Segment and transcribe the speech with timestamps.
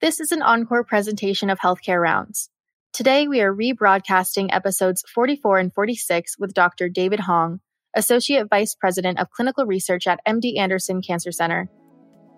[0.00, 2.50] This is an encore presentation of Healthcare Rounds.
[2.92, 6.88] Today, we are rebroadcasting episodes 44 and 46 with Dr.
[6.88, 7.58] David Hong,
[7.96, 11.68] Associate Vice President of Clinical Research at MD Anderson Cancer Center.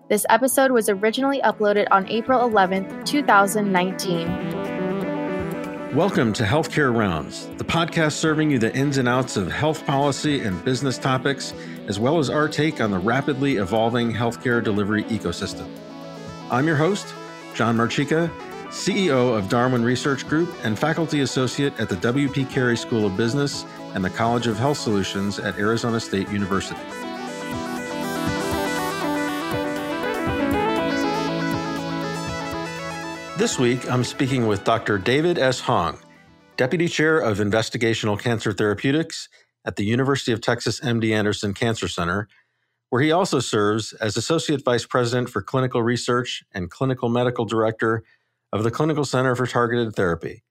[0.09, 5.95] This episode was originally uploaded on April 11, 2019.
[5.95, 10.41] Welcome to Healthcare Rounds, the podcast serving you the ins and outs of health policy
[10.41, 11.53] and business topics,
[11.87, 15.69] as well as our take on the rapidly evolving healthcare delivery ecosystem.
[16.49, 17.13] I'm your host,
[17.61, 18.27] John Marchica,
[18.69, 22.45] CEO of Darwin Research Group and faculty associate at the W.P.
[22.45, 26.81] Carey School of Business and the College of Health Solutions at Arizona State University.
[33.37, 34.97] This week, I'm speaking with Dr.
[34.97, 35.59] David S.
[35.59, 35.99] Hong,
[36.57, 39.29] Deputy Chair of Investigational Cancer Therapeutics
[39.65, 42.27] at the University of Texas MD Anderson Cancer Center
[42.91, 48.03] where he also serves as Associate Vice President for Clinical Research and Clinical Medical Director
[48.51, 50.43] of the Clinical Center for Targeted Therapy.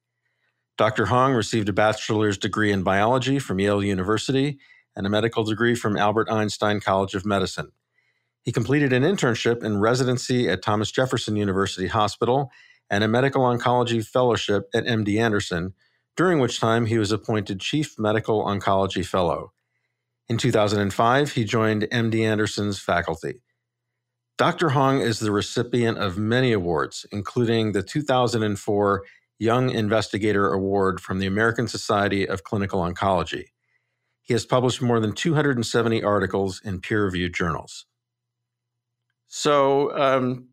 [0.79, 1.05] Dr.
[1.05, 4.59] Hong received a bachelor's degree in biology from Yale University
[4.97, 7.73] and a medical degree from Albert Einstein College of Medicine.
[8.41, 12.51] He completed an internship and residency at Thomas Jefferson University Hospital
[12.89, 15.75] and a medical oncology fellowship at MD Anderson,
[16.17, 19.53] during which time he was appointed Chief Medical Oncology Fellow.
[20.31, 23.43] In 2005, he joined MD Anderson's faculty.
[24.39, 24.69] Dr.
[24.69, 29.05] Hong is the recipient of many awards, including the 2004
[29.41, 33.47] Young Investigator Award from the American Society of Clinical Oncology.
[34.23, 37.87] He has published more than 270 articles in peer reviewed journals.
[39.27, 40.51] So, um,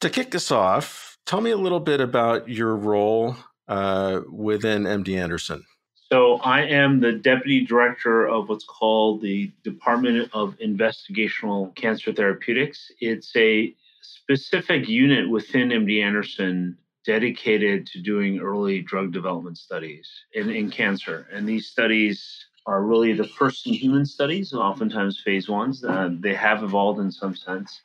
[0.00, 3.36] to kick us off, tell me a little bit about your role
[3.68, 5.64] uh, within MD Anderson.
[6.12, 12.92] So I am the deputy director of what's called the Department of Investigational Cancer Therapeutics.
[13.00, 20.50] It's a specific unit within MD Anderson dedicated to doing early drug development studies in,
[20.50, 21.28] in cancer.
[21.32, 25.82] And these studies are really the first in human studies, oftentimes phase ones.
[25.82, 27.80] Uh, they have evolved in some sense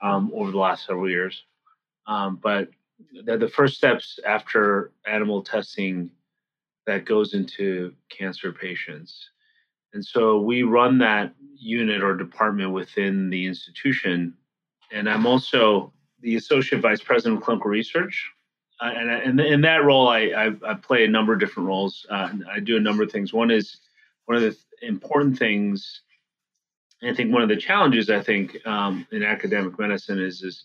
[0.00, 1.42] um, over the last several years.
[2.06, 2.68] Um, but
[3.24, 6.12] they're the first steps after animal testing
[6.86, 9.30] that goes into cancer patients.
[9.92, 14.34] And so we run that unit or department within the institution.
[14.92, 18.30] And I'm also the associate vice president of clinical research.
[18.80, 22.04] Uh, and, in that role, I, I, I, play a number of different roles.
[22.10, 23.32] Uh, I do a number of things.
[23.32, 23.78] One is
[24.26, 26.02] one of the th- important things.
[27.02, 30.64] I think one of the challenges I think um, in academic medicine is is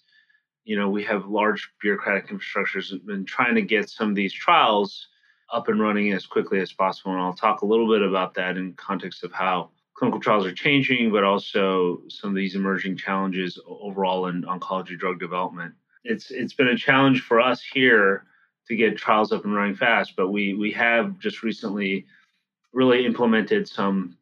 [0.66, 5.08] you know we have large bureaucratic infrastructures and trying to get some of these trials
[5.52, 7.12] up and running as quickly as possible.
[7.12, 10.54] And I'll talk a little bit about that in context of how clinical trials are
[10.54, 15.74] changing, but also some of these emerging challenges overall in oncology drug development.
[16.04, 18.26] It's it's been a challenge for us here
[18.68, 22.06] to get trials up and running fast, but we we have just recently
[22.74, 24.18] really implemented some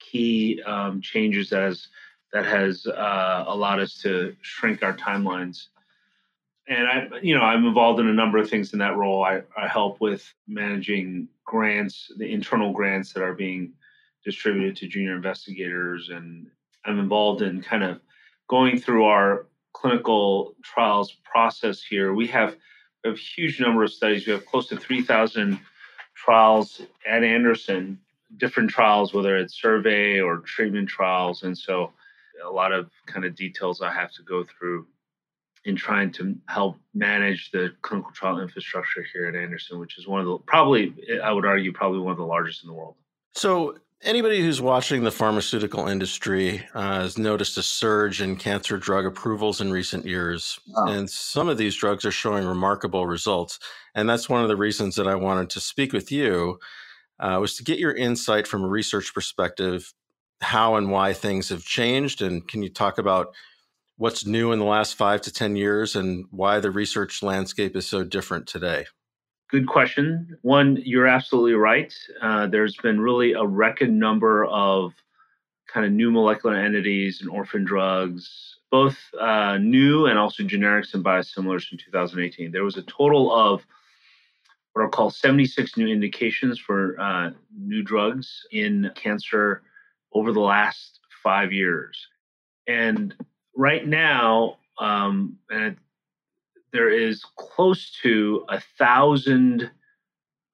[0.00, 1.88] key um, changes that has
[2.32, 5.68] that has uh, allowed us to shrink our timelines
[6.66, 9.22] and I, you know, I'm involved in a number of things in that role.
[9.22, 13.72] I, I help with managing grants, the internal grants that are being
[14.24, 16.46] distributed to junior investigators, and
[16.86, 18.00] I'm involved in kind of
[18.48, 22.14] going through our clinical trials process here.
[22.14, 22.56] We have
[23.04, 24.26] a huge number of studies.
[24.26, 25.60] We have close to 3,000
[26.14, 27.98] trials at Anderson,
[28.38, 31.92] different trials, whether it's survey or treatment trials, and so
[32.44, 34.86] a lot of kind of details I have to go through
[35.64, 40.20] in trying to help manage the clinical trial infrastructure here at Anderson, which is one
[40.20, 42.96] of the probably, I would argue, probably one of the largest in the world.
[43.34, 49.06] So, anybody who's watching the pharmaceutical industry uh, has noticed a surge in cancer drug
[49.06, 50.60] approvals in recent years.
[50.76, 50.88] Oh.
[50.88, 53.58] And some of these drugs are showing remarkable results.
[53.94, 56.58] And that's one of the reasons that I wanted to speak with you.
[57.20, 59.94] Uh, was to get your insight from a research perspective,
[60.40, 63.32] how and why things have changed, and can you talk about
[63.96, 67.86] what's new in the last five to 10 years and why the research landscape is
[67.86, 68.86] so different today?
[69.50, 70.36] Good question.
[70.42, 71.94] One, you're absolutely right.
[72.20, 74.92] Uh, there's been really a record number of
[75.72, 81.04] kind of new molecular entities and orphan drugs, both uh, new and also generics and
[81.04, 82.50] biosimilars in 2018.
[82.50, 83.64] There was a total of
[84.72, 89.62] what are called 76 new indications for uh, new drugs in cancer
[90.12, 92.08] over the last five years.
[92.66, 93.14] And
[93.56, 95.76] right now, um, and
[96.72, 99.70] there is close to a thousand,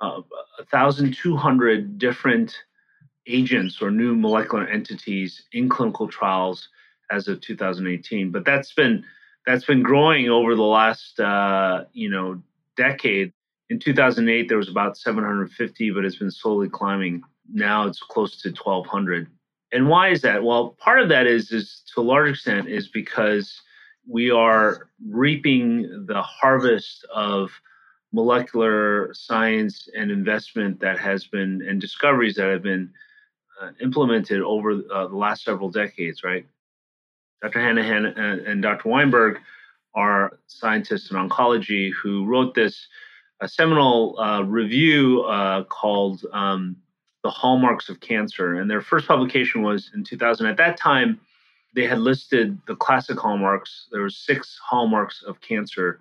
[0.00, 0.20] uh,
[0.58, 2.54] a thousand two hundred different
[3.26, 6.68] agents or new molecular entities in clinical trials
[7.10, 8.30] as of 2018.
[8.30, 9.04] But that's been
[9.46, 12.42] that's been growing over the last uh, you know
[12.76, 13.32] decade.
[13.70, 17.22] In 2008, there was about 750, but it's been slowly climbing.
[17.52, 19.28] Now it's close to 1,200.
[19.72, 20.42] And why is that?
[20.42, 23.60] Well, part of that is is to a large extent is because
[24.08, 27.50] we are reaping the harvest of
[28.12, 32.90] molecular science and investment that has been and discoveries that have been
[33.60, 36.46] uh, implemented over uh, the last several decades, right?
[37.42, 37.60] Dr.
[37.60, 38.88] Hanahan and, and, Dr.
[38.88, 39.38] Weinberg
[39.94, 42.86] are scientists in oncology who wrote this
[43.40, 46.76] a seminal uh, review uh, called um,
[47.22, 50.46] "The Hallmarks of Cancer," and their first publication was in 2000.
[50.46, 51.20] At that time,
[51.74, 53.88] they had listed the classic hallmarks.
[53.92, 56.00] There were six hallmarks of cancer,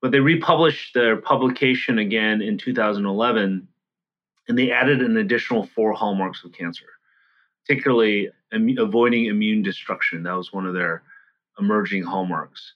[0.00, 3.66] but they republished their publication again in 2011,
[4.48, 6.86] and they added an additional four hallmarks of cancer,
[7.66, 10.22] particularly Im- avoiding immune destruction.
[10.22, 11.02] That was one of their
[11.58, 12.74] emerging hallmarks.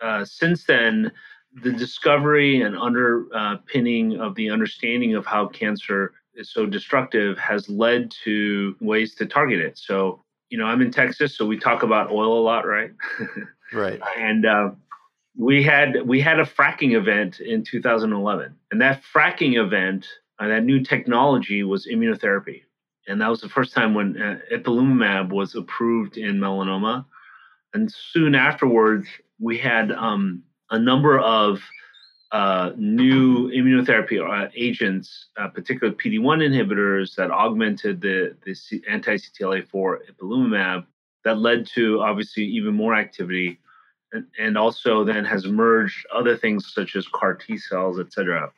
[0.00, 1.12] Uh, since then,
[1.62, 8.12] the discovery and underpinning of the understanding of how cancer is so destructive has led
[8.24, 9.78] to ways to target it.
[9.78, 12.90] So you know, I'm in Texas, so we talk about oil a lot, right?
[13.72, 13.98] right.
[14.18, 14.70] And uh,
[15.34, 20.06] we had we had a fracking event in 2011, and that fracking event,
[20.38, 22.64] uh, that new technology was immunotherapy,
[23.08, 27.06] and that was the first time when uh, ipilimumab was approved in melanoma,
[27.72, 29.06] and soon afterwards
[29.40, 31.60] we had um, a number of
[32.32, 40.86] uh, new immunotherapy uh, agents, uh, particularly PD-1 inhibitors that augmented the, the anti-CTLA-4 ipilimumab
[41.24, 43.60] that led to obviously even more activity
[44.12, 48.50] and, and also then has emerged other things such as CAR T cells, et cetera.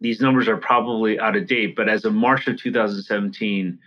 [0.00, 3.78] These numbers are probably out of date, but as of March of 2017,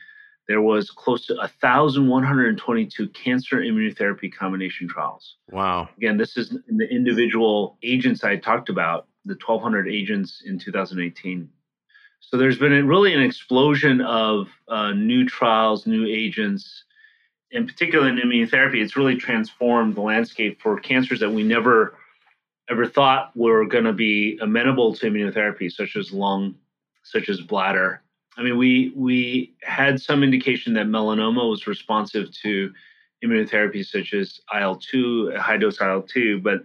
[0.47, 5.37] there was close to 1,122 cancer immunotherapy combination trials.
[5.51, 5.89] Wow.
[5.97, 11.49] Again, this is the individual agents I talked about the 1,200 agents in 2018.
[12.19, 16.85] So there's been a, really an explosion of uh, new trials, new agents,
[17.51, 18.75] in particular in immunotherapy.
[18.75, 21.97] It's really transformed the landscape for cancers that we never
[22.69, 26.55] ever thought were going to be amenable to immunotherapy, such as lung,
[27.03, 28.01] such as bladder.
[28.37, 32.71] I mean, we we had some indication that melanoma was responsive to
[33.23, 36.63] immunotherapy, such as IL two, high dose IL two, but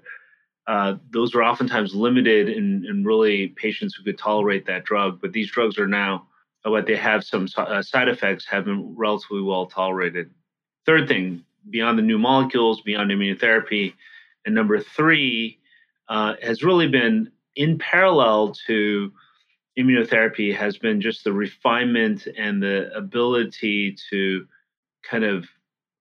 [0.66, 5.20] uh, those were oftentimes limited in, in really patients who could tolerate that drug.
[5.20, 6.26] But these drugs are now,
[6.64, 10.30] but they have some uh, side effects, have been relatively well tolerated.
[10.84, 13.94] Third thing, beyond the new molecules, beyond immunotherapy,
[14.44, 15.58] and number three
[16.08, 19.12] uh, has really been in parallel to
[19.78, 24.46] immunotherapy has been just the refinement and the ability to
[25.02, 25.46] kind of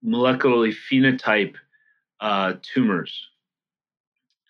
[0.03, 1.55] molecularly phenotype
[2.21, 3.27] uh, tumors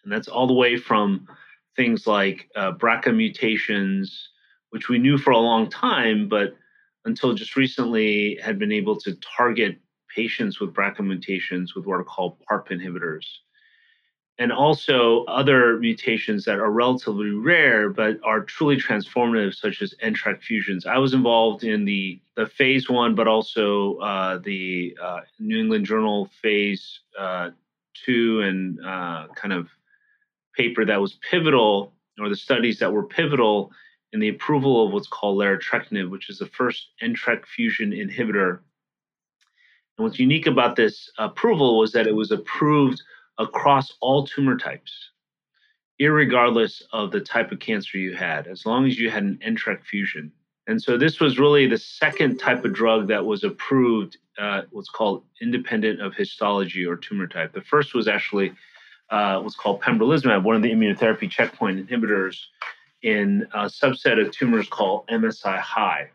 [0.06, 1.28] and that's all the way from
[1.76, 4.30] things like uh, BRCA mutations,
[4.70, 6.56] which we knew for a long time, but
[7.04, 9.78] until just recently had been able to target
[10.16, 13.26] patients with BRCA mutations with what are called PARP inhibitors.
[14.38, 20.42] And also other mutations that are relatively rare but are truly transformative, such as NTRK
[20.42, 20.86] fusions.
[20.86, 25.86] I was involved in the, the phase one, but also uh, the uh, New England
[25.86, 27.52] Journal phase uh,
[27.94, 29.70] two and uh, kind of
[30.56, 33.72] paper that was pivotal, or the studies that were pivotal
[34.14, 38.60] in the approval of what's called larotrectinib, which is the first NTRK fusion inhibitor.
[39.98, 43.02] And what's unique about this approval was that it was approved
[43.38, 45.12] across all tumor types,
[46.00, 49.84] regardless of the type of cancer you had, as long as you had an NTRK
[49.84, 50.32] fusion.
[50.68, 54.90] And so this was really the second type of drug that was approved, uh, what's
[54.90, 57.54] called independent of histology or tumor type.
[57.54, 58.54] The first was actually
[59.10, 62.38] uh, what's called pembrolizumab, one of the immunotherapy checkpoint inhibitors,
[63.02, 66.10] in a subset of tumors called MSI high.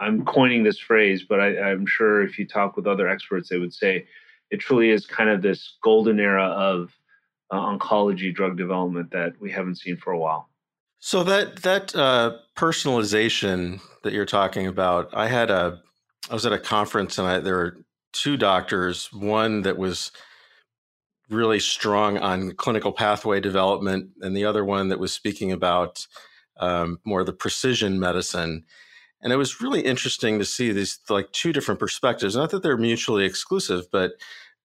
[0.00, 3.58] I'm coining this phrase, but I, am sure if you talk with other experts, they
[3.58, 4.06] would say
[4.50, 6.92] it truly is kind of this golden era of
[7.50, 10.48] uh, oncology drug development that we haven't seen for a while.
[11.00, 15.80] So that that uh, personalization that you're talking about, I had a,
[16.30, 17.78] I was at a conference and I, there were
[18.12, 20.12] two doctors, one that was
[21.30, 26.06] really strong on clinical pathway development, and the other one that was speaking about
[26.58, 28.64] um, more the precision medicine.
[29.20, 32.36] And it was really interesting to see these like two different perspectives.
[32.36, 34.12] Not that they're mutually exclusive, but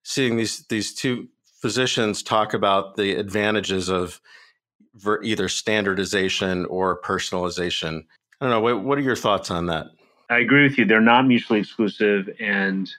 [0.04, 1.28] seeing these these two
[1.62, 4.22] physicians talk about the advantages of
[5.24, 8.04] either standardization or personalization.
[8.40, 8.60] I don't know.
[8.60, 9.88] What, what are your thoughts on that?
[10.30, 10.86] I agree with you.
[10.86, 12.90] They're not mutually exclusive, and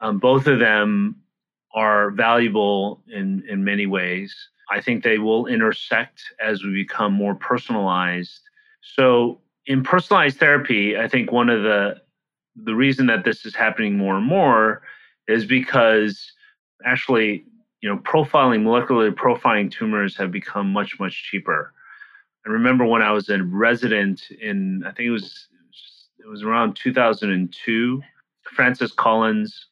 [0.00, 1.16] um, both of them
[1.76, 4.34] are valuable in, in many ways.
[4.70, 8.40] I think they will intersect as we become more personalized.
[8.80, 12.00] So, in personalized therapy, I think one of the
[12.64, 14.80] the reason that this is happening more and more
[15.28, 16.32] is because
[16.84, 17.44] actually,
[17.82, 21.72] you know, profiling molecularly profiling tumors have become much much cheaper.
[22.46, 25.48] I remember when I was a resident in I think it was
[26.18, 28.02] it was around 2002.
[28.54, 29.66] Francis Collins,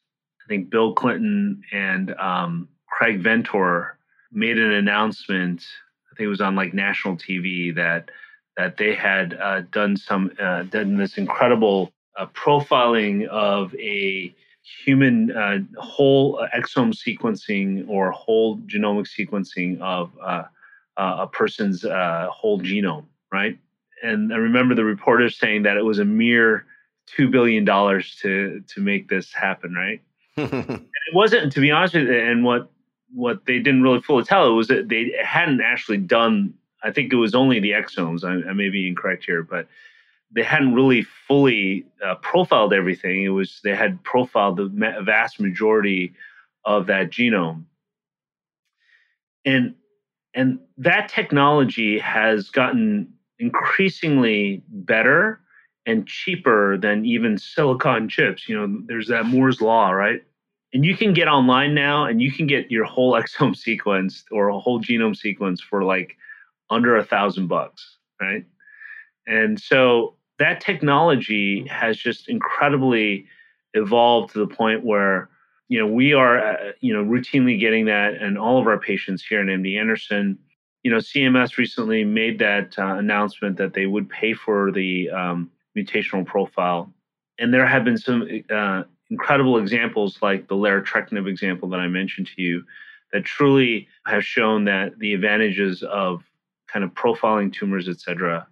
[0.45, 3.97] I think Bill Clinton and um, Craig Venter
[4.31, 5.65] made an announcement.
[6.11, 8.11] I think it was on like national TV that
[8.57, 14.33] that they had uh, done some uh, done this incredible uh, profiling of a
[14.83, 20.43] human uh, whole exome sequencing or whole genomic sequencing of uh,
[20.97, 23.57] uh, a person's whole genome, right?
[24.03, 26.65] And I remember the reporters saying that it was a mere
[27.07, 30.01] two billion dollars to to make this happen, right?
[30.37, 32.69] It wasn't, to be honest with you, and what
[33.13, 36.53] what they didn't really fully tell was that they hadn't actually done.
[36.83, 38.23] I think it was only the exomes.
[38.23, 39.67] I, I may be incorrect here, but
[40.31, 43.23] they hadn't really fully uh, profiled everything.
[43.23, 46.13] It was they had profiled the vast majority
[46.65, 47.63] of that genome,
[49.45, 49.75] and
[50.33, 55.39] and that technology has gotten increasingly better
[55.85, 58.49] and cheaper than even silicon chips.
[58.49, 60.23] You know, there's that Moore's law, right?
[60.73, 64.49] And you can get online now and you can get your whole exome sequence or
[64.49, 66.17] a whole genome sequence for like
[66.69, 68.45] under a thousand bucks, right?
[69.27, 73.25] And so that technology has just incredibly
[73.73, 75.29] evolved to the point where
[75.67, 79.23] you know we are uh, you know routinely getting that and all of our patients
[79.25, 80.37] here in md anderson
[80.83, 85.51] you know cms recently made that uh, announcement that they would pay for the um,
[85.77, 86.91] mutational profile.
[87.39, 92.29] And there have been some uh, incredible examples, like the larotrectinib example that I mentioned
[92.35, 92.63] to you,
[93.11, 96.23] that truly have shown that the advantages of
[96.67, 98.47] kind of profiling tumors, et cetera.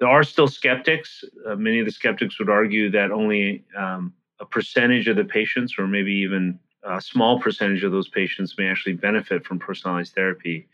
[0.00, 1.24] There are still skeptics.
[1.46, 5.74] Uh, many of the skeptics would argue that only um, a percentage of the patients,
[5.78, 10.66] or maybe even a small percentage of those patients, may actually benefit from personalized therapy.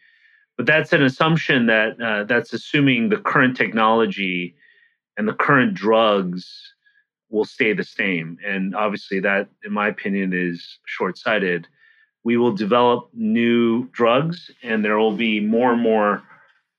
[0.56, 4.54] But that's an assumption that uh, that's assuming the current technology
[5.18, 6.72] and the current drugs
[7.28, 8.38] will stay the same.
[8.46, 11.66] And obviously, that, in my opinion, is short sighted.
[12.24, 16.22] We will develop new drugs, and there will be more and more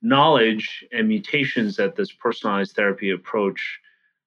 [0.02, 3.80] knowledge and mutations that this personalized therapy approach,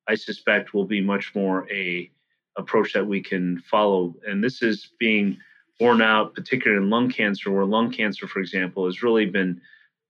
[0.07, 2.11] I suspect, will be much more a
[2.57, 4.15] approach that we can follow.
[4.29, 5.39] And this is being
[5.79, 9.61] borne out, particularly in lung cancer, where lung cancer, for example, has really been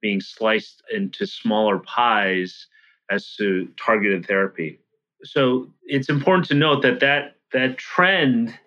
[0.01, 2.67] being sliced into smaller pies
[3.13, 4.79] as to targeted therapy.
[5.25, 8.59] So it's important to note that that, that trend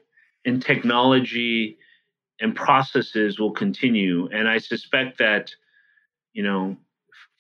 [0.45, 1.77] in technology
[2.39, 4.29] and processes will continue.
[4.31, 5.51] And I suspect that,
[6.33, 6.77] you know,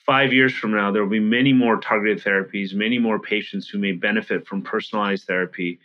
[0.05, 3.79] five years from now, there will be many more targeted therapies, many more patients who
[3.79, 5.79] may benefit from personalized therapy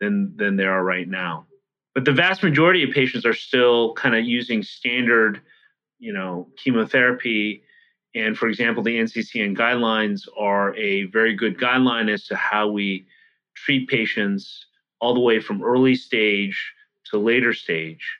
[0.00, 1.46] than, than there are right now.
[1.94, 5.40] But the vast majority of patients are still kind of using standard,
[5.98, 7.63] you know, chemotherapy
[8.14, 13.06] and for example, the NCCN guidelines are a very good guideline as to how we
[13.54, 14.66] treat patients
[15.00, 16.72] all the way from early stage
[17.10, 18.18] to later stage.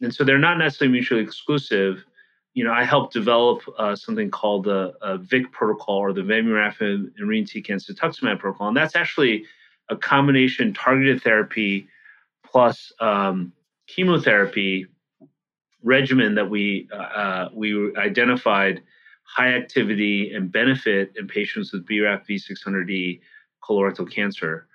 [0.00, 2.04] And so they're not necessarily mutually exclusive.
[2.54, 6.80] You know, I helped develop uh, something called the uh, VIC protocol or the vemurafenib
[6.80, 8.68] and irinotecan cetuximab protocol.
[8.68, 9.44] And that's actually
[9.88, 11.88] a combination targeted therapy
[12.44, 13.52] plus um,
[13.88, 14.86] chemotherapy
[15.82, 18.82] regimen that we uh, uh we identified
[19.24, 23.20] high activity and benefit in patients with BRAF V600E
[23.62, 24.66] colorectal cancer.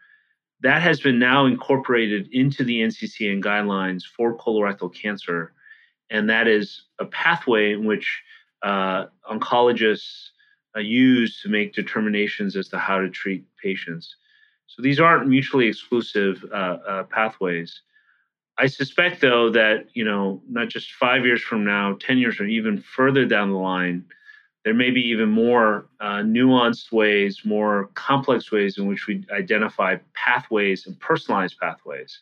[0.62, 5.53] That has been now incorporated into the NCCN guidelines for colorectal cancer.
[6.10, 8.22] And that is a pathway in which
[8.62, 10.29] uh, oncologists
[10.75, 14.15] uh, use to make determinations as to how to treat patients.
[14.68, 17.82] So these aren't mutually exclusive uh, uh pathways.
[18.58, 22.46] I suspect, though, that you know, not just five years from now, ten years or
[22.46, 24.06] even further down the line,
[24.69, 29.95] there may be even more uh, nuanced ways, more complex ways in which we identify
[30.13, 32.21] pathways and personalized pathways,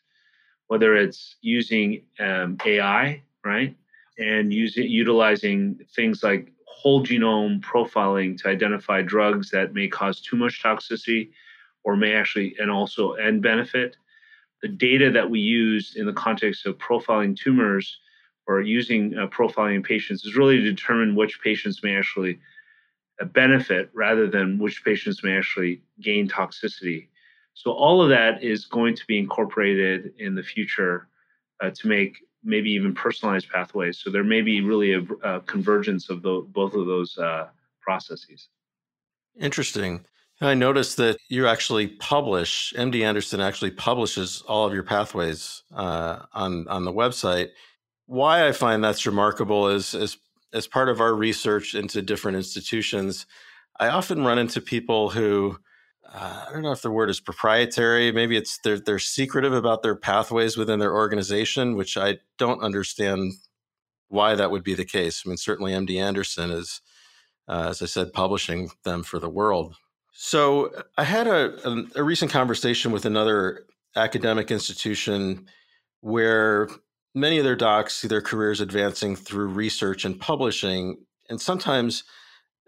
[0.68, 3.75] whether it's using um, AI, right,
[4.18, 10.38] and using utilizing things like whole genome profiling to identify drugs that may cause too
[10.38, 11.32] much toxicity
[11.84, 13.98] or may actually and also end benefit.
[14.62, 18.00] The data that we use in the context of profiling tumors
[18.48, 22.39] or using uh, profiling patients is really to determine which patients may actually
[23.22, 27.08] uh, benefit rather than which patients may actually gain toxicity.
[27.54, 31.08] So all of that is going to be incorporated in the future
[31.62, 33.98] uh, to make maybe even personalized pathways.
[33.98, 37.48] So there may be really a, a convergence of the, both of those uh,
[37.82, 38.50] processes.
[39.39, 40.06] Interesting.
[40.39, 46.20] I noticed that you actually publish, MD Anderson actually publishes all of your pathways uh,
[46.32, 47.50] on on the website.
[48.08, 50.18] Why I find that's remarkable is as
[50.54, 53.26] as part of our research into different institutions,
[53.80, 55.60] I often run into people who
[56.12, 58.12] uh, I don't know if the word is proprietary.
[58.12, 63.34] Maybe it's they're they're secretive about their pathways within their organization, which I don't understand
[64.08, 65.24] why that would be the case.
[65.26, 66.82] I mean, certainly MD Anderson is,
[67.48, 69.76] uh, as I said, publishing them for the world.
[70.14, 75.48] So I had a, a, a recent conversation with another academic institution
[76.02, 76.70] where
[77.18, 80.98] many of their docs see their careers advancing through research and publishing,
[81.30, 82.04] and sometimes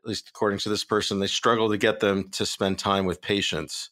[0.03, 3.21] at least according to this person, they struggle to get them to spend time with
[3.21, 3.89] patients.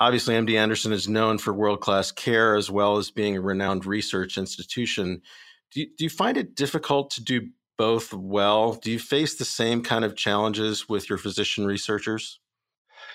[0.00, 3.86] Obviously, MD Anderson is known for world class care as well as being a renowned
[3.86, 5.22] research institution.
[5.70, 8.74] Do you, do you find it difficult to do both well?
[8.74, 12.39] Do you face the same kind of challenges with your physician researchers?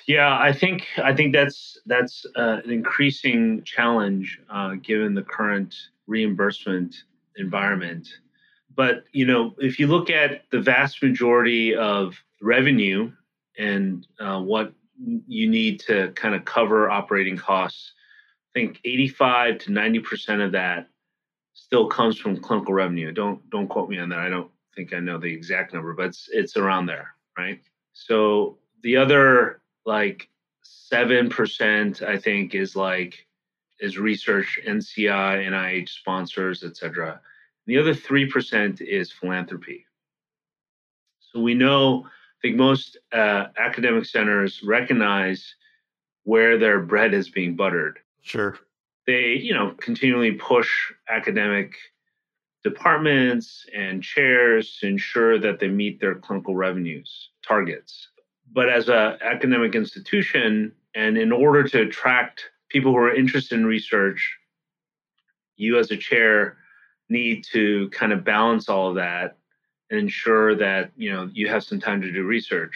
[0.08, 5.76] Yeah, I think I think that's that's uh, an increasing challenge uh, given the current
[6.06, 6.96] reimbursement
[7.38, 8.08] environment.
[8.76, 13.12] But you know, if you look at the vast majority of revenue
[13.58, 14.74] and uh, what
[15.28, 17.94] you need to kind of cover operating costs,
[18.56, 20.88] I think 85 to 90 percent of that
[21.54, 23.12] still comes from clinical revenue.
[23.12, 24.20] Don't don't quote me on that.
[24.20, 27.60] I don't think I know the exact number, but it's it's around there, right?
[27.94, 30.30] So the other like
[30.62, 33.26] seven percent, I think, is like
[33.80, 37.20] is research, NCI, NIH sponsors, etc.
[37.68, 39.86] The other 3% is philanthropy.
[41.20, 45.56] So we know, I think most uh, academic centers recognize
[46.24, 48.00] where their bread is being buttered.
[48.22, 48.58] Sure.
[49.08, 51.76] They, you know, continually push academic
[52.64, 58.08] departments and chairs to ensure that they meet their clinical revenues targets.
[58.52, 63.66] But as an academic institution, and in order to attract people who are interested in
[63.66, 64.38] research,
[65.58, 66.58] you as a chair
[67.10, 69.38] need to kind of balance all of that
[69.90, 72.76] and ensure that you know you have some time to do research.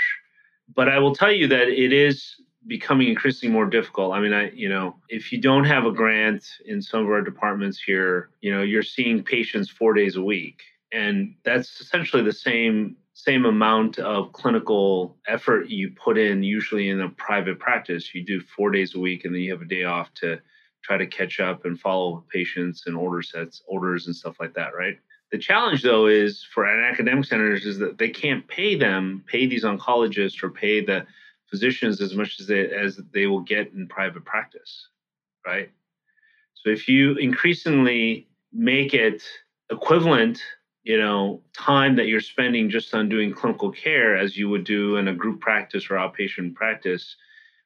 [0.76, 2.36] But i will tell you that it is
[2.67, 4.13] becoming increasingly more difficult.
[4.13, 7.22] I mean i you know if you don't have a grant in some of our
[7.22, 10.62] departments here you know you're seeing patients four days a week.
[10.91, 17.02] And that's essentially the same same amount of clinical effort you put in usually in
[17.02, 19.84] a private practice you do four days a week and then you have a day
[19.84, 20.40] off to
[20.84, 24.74] try to catch up and follow patients and order sets, orders and stuff like that,
[24.74, 24.98] right?
[25.34, 29.66] The challenge though is for academic centers is that they can't pay them, pay these
[29.66, 31.06] oncologists or pay the
[31.50, 34.88] physicians as much as they as they will get in private practice,
[35.46, 35.70] right?
[36.54, 39.24] So if you increasingly make it
[39.70, 40.42] equivalent,
[40.84, 44.96] you know, time that you're spending just on doing clinical care as you would do
[44.96, 47.15] in a group practice or outpatient practice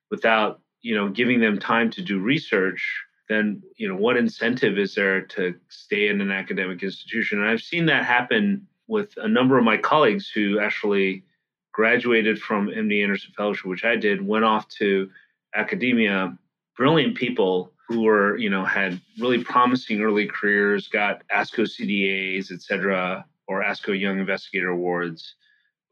[0.10, 2.86] without you know giving them time to do research
[3.30, 7.40] then you know what incentive is there to stay in an academic institution?
[7.40, 11.24] And i've seen that happen with a number of my colleagues who actually
[11.72, 15.10] graduated from md anderson fellowship which i did went off to
[15.56, 16.38] academia
[16.78, 22.62] brilliant people who were you know had really promising early careers got asco cdas et
[22.62, 25.36] cetera or asco young investigator awards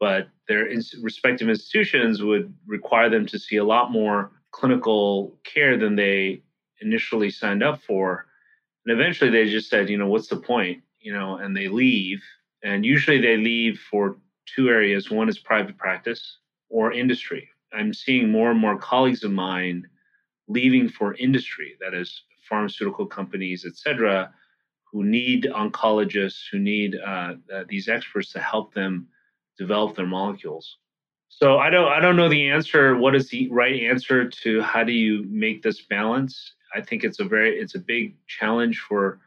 [0.02, 0.68] but their
[1.00, 6.42] respective institutions would require them to see a lot more clinical care than they
[6.80, 8.26] initially signed up for.
[8.84, 10.82] And eventually they just said, you know, what's the point?
[10.98, 12.20] You know, and they leave.
[12.64, 14.16] And usually they leave for
[14.52, 16.38] two areas one is private practice
[16.68, 17.48] or industry.
[17.72, 19.86] I'm seeing more and more colleagues of mine
[20.52, 24.32] leaving for industry, that is, pharmaceutical companies, et cetera,
[24.90, 27.34] who need oncologists, who need uh,
[27.68, 29.08] these experts to help them
[29.58, 30.76] develop their molecules.
[31.28, 32.96] So I don't I don't know the answer.
[32.96, 36.52] What is the right answer to how do you make this balance?
[36.74, 39.20] I think it's a very it's a big challenge for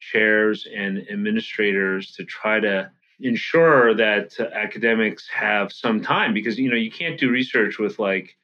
[0.00, 2.90] chairs and administrators to try to
[3.20, 8.38] ensure that academics have some time because you know you can't do research with like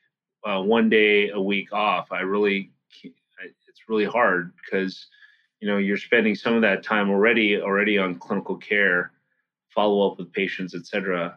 [0.46, 2.12] uh, one day a week off.
[2.12, 2.70] I really
[3.02, 5.06] it's really hard because
[5.60, 9.12] you know you're spending some of that time already already on clinical care,
[9.74, 11.36] follow up with patients, etc.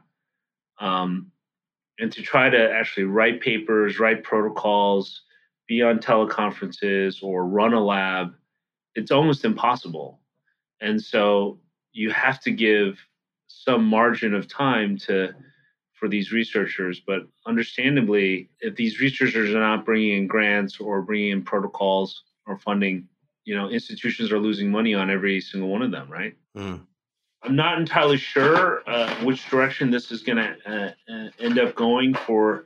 [0.80, 1.32] Um,
[2.00, 5.24] and to try to actually write papers, write protocols,
[5.67, 8.34] be on teleconferences or run a lab,
[8.95, 10.22] it's almost impossible.
[10.82, 11.60] And so
[11.91, 12.98] you have to give
[13.48, 15.34] some margin of time to
[15.99, 21.31] for these researchers but understandably if these researchers are not bringing in grants or bringing
[21.31, 23.07] in protocols or funding
[23.49, 26.35] you know institutions are losing money on every single one of them, right?
[26.55, 26.81] Mm.
[27.41, 31.73] I'm not entirely sure uh, which direction this is going to uh, uh, end up
[31.73, 32.65] going for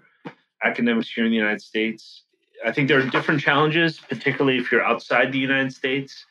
[0.62, 2.24] academics here in the United States.
[2.66, 6.26] I think there are different challenges, particularly if you're outside the United States.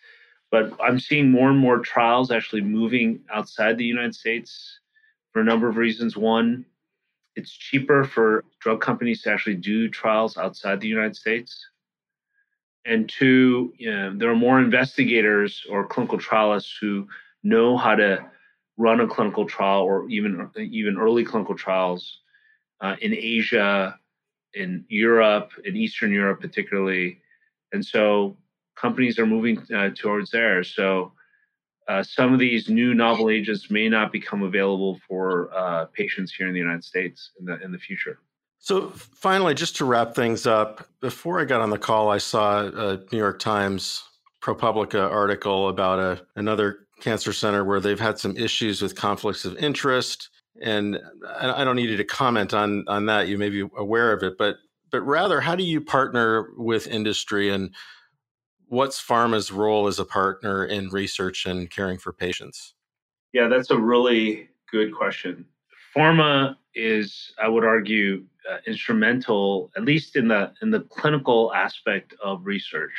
[0.51, 4.81] But I'm seeing more and more trials actually moving outside the United States
[5.33, 6.15] for a number of reasons.
[6.15, 6.67] One,
[7.37, 11.67] it's cheaper for drug companies to actually do trials outside the United States.
[12.85, 17.07] And two, you know, there are more investigators or clinical trialists who
[17.43, 18.25] know how to
[18.77, 22.21] run a clinical trial or even even early clinical trials
[22.81, 23.99] uh, in Asia,
[24.55, 27.21] in Europe, in Eastern Europe particularly,
[27.73, 28.37] and so
[28.77, 30.65] companies are moving uh, towards there.
[30.65, 31.13] So
[31.93, 36.47] uh, some of these new novel agents may not become available for uh, patients here
[36.47, 38.19] in the United States in the in the future.
[38.59, 42.61] So finally, just to wrap things up, before I got on the call, I saw
[42.67, 44.05] a New York Times
[44.41, 49.57] ProPublica article about a, another cancer center where they've had some issues with conflicts of
[49.57, 50.31] interest.
[50.63, 51.01] And
[51.41, 53.29] I don't need you to comment on on that.
[53.29, 54.57] You may be aware of it, but
[54.91, 57.75] but rather, how do you partner with industry and
[58.73, 62.73] what's pharma's role as a partner in research and caring for patients?
[63.35, 65.45] Yeah, that's a really good question.
[65.95, 72.15] Pharma is, I would argue, uh, instrumental, at least in the in the clinical aspect
[72.25, 72.95] of research.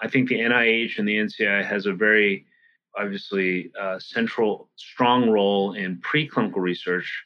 [0.00, 2.46] I think the NIH and the NCI has a very
[2.96, 7.24] obviously uh, central, strong role in preclinical research,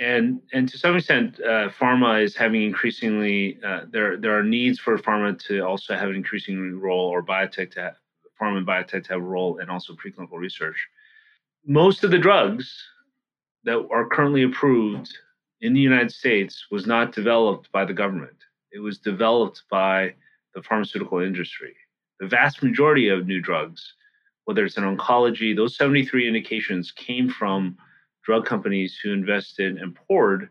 [0.00, 4.78] and and to some extent, uh, pharma is having increasingly uh, there there are needs
[4.78, 7.96] for pharma to also have an increasing role, or biotech to have,
[8.40, 10.88] pharma and biotech to have a role, and also preclinical research.
[11.66, 12.74] Most of the drugs
[13.64, 15.14] that are currently approved
[15.60, 18.36] in the United States was not developed by the government.
[18.72, 20.14] It was developed by
[20.54, 21.74] the pharmaceutical industry.
[22.18, 23.94] The vast majority of new drugs
[24.50, 27.76] whether it's in oncology, those 73 indications came from
[28.22, 30.48] drug companies who invested and poured,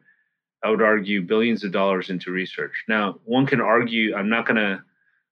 [0.63, 2.83] I would argue, billions of dollars into research.
[2.87, 4.83] Now, one can argue, I'm not going to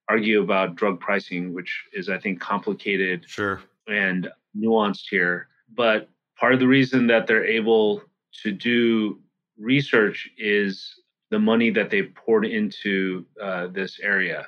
[0.08, 3.62] argue about drug pricing, which is, I think, complicated sure.
[3.88, 5.48] and nuanced here.
[5.76, 8.04] But part of the reason that they're able
[8.44, 9.20] to do
[9.58, 14.48] research is the money that they've poured into uh, this area.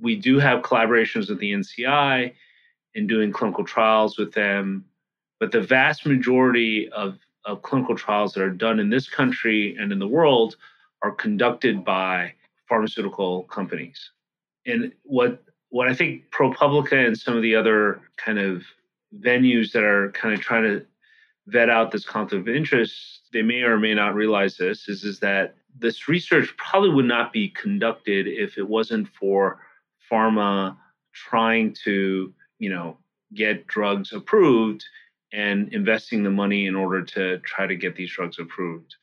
[0.00, 2.34] We do have collaborations with the NCI
[2.94, 4.84] in doing clinical trials with them.
[5.42, 9.90] But the vast majority of, of clinical trials that are done in this country and
[9.90, 10.54] in the world
[11.02, 12.34] are conducted by
[12.68, 14.12] pharmaceutical companies.
[14.66, 18.62] And what what I think ProPublica and some of the other kind of
[19.18, 20.86] venues that are kind of trying to
[21.48, 25.18] vet out this conflict of interest, they may or may not realize this, is, is
[25.18, 29.58] that this research probably would not be conducted if it wasn't for
[30.08, 30.76] pharma
[31.12, 32.96] trying to you know
[33.34, 34.84] get drugs approved
[35.32, 38.96] and investing the money in order to try to get these drugs approved.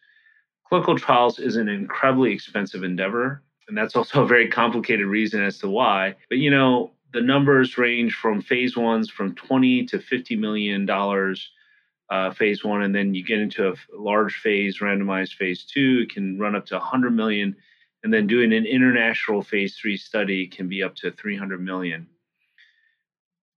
[0.68, 5.58] Clinical trials is an incredibly expensive endeavor, and that's also a very complicated reason as
[5.60, 6.16] to why.
[6.30, 11.50] But you know, the numbers range from phase ones from 20 to 50 million dollars
[12.12, 16.14] uh, phase one, and then you get into a large phase, randomized phase two, it
[16.14, 17.56] can run up to 100 million,
[18.04, 22.08] and then doing an international phase three study can be up to 300 million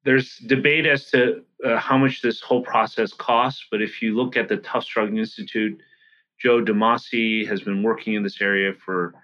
[0.05, 4.37] there's debate as to uh, how much this whole process costs, but if you look
[4.37, 5.81] at the Tufts Drug Institute,
[6.41, 9.15] Joe DiMasi has been working in this area for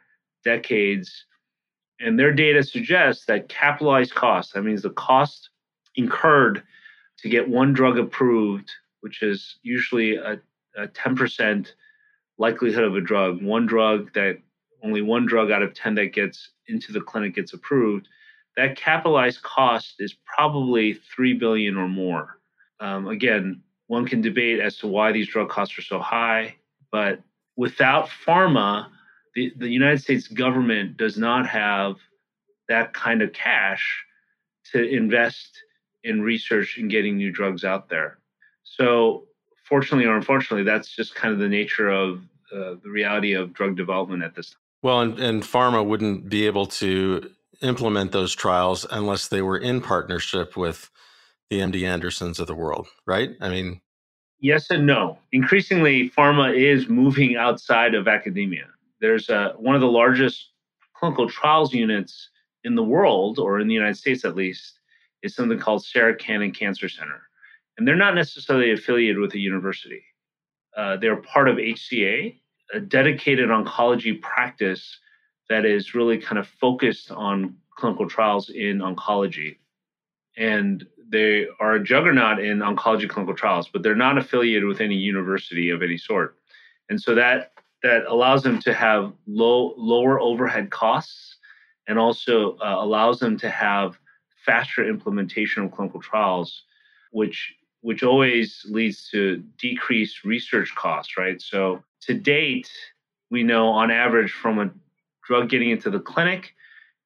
[0.45, 1.25] decades,
[2.01, 5.51] and their data suggests that capitalized costs, that means the cost
[5.97, 6.63] incurred
[7.19, 8.71] to get one drug approved,
[9.01, 10.41] which is usually a,
[10.77, 11.73] a 10%
[12.39, 14.39] likelihood of a drug, one drug that
[14.85, 18.09] only one drug out of 10 that gets into the clinic gets approved
[18.59, 22.41] that capitalized cost is probably three billion or more.
[22.81, 26.57] Um, again, one can debate as to why these drug costs are so high,
[26.91, 27.21] but
[27.57, 28.89] without pharma,
[29.37, 31.99] the, the United States government does not have
[32.69, 34.05] that kind of cash
[34.73, 35.63] to invest
[36.03, 38.19] in research and getting new drugs out there.
[38.65, 39.29] So,
[39.69, 43.77] fortunately or unfortunately, that's just kind of the nature of uh, the reality of drug
[43.77, 44.59] development at this time.
[44.83, 47.31] Well, and, and pharma wouldn't be able to
[47.63, 50.91] implement those trials unless they were in partnership with
[51.51, 53.31] the MD Andersons of the world, right?
[53.41, 53.81] I mean,
[54.41, 55.19] yes and no.
[55.33, 58.67] Increasingly, pharma is moving outside of academia.
[59.01, 60.51] There's a, one of the largest
[60.95, 62.31] clinical trials units
[62.65, 64.81] in the world, or in the United States at least,
[65.23, 67.23] is something called Sarah Cannon Cancer Center.
[67.77, 70.03] And they're not necessarily affiliated with a university.
[70.77, 72.39] Uh, they're part of HCA,
[72.75, 74.99] a dedicated oncology practice
[75.49, 79.57] that is really kind of focused on clinical trials in oncology.
[80.37, 84.95] and they are a juggernaut in oncology clinical trials, but they're not affiliated with any
[84.95, 86.37] university of any sort.
[86.91, 91.37] And so that that allows them to have low lower overhead costs
[91.87, 93.99] and also uh, allows them to have
[94.45, 96.65] faster implementation of clinical trials,
[97.13, 101.41] which which always leads to decreased research costs, right?
[101.41, 102.71] So to date,
[103.31, 104.71] we know on average from a
[105.29, 106.55] drug getting into the clinic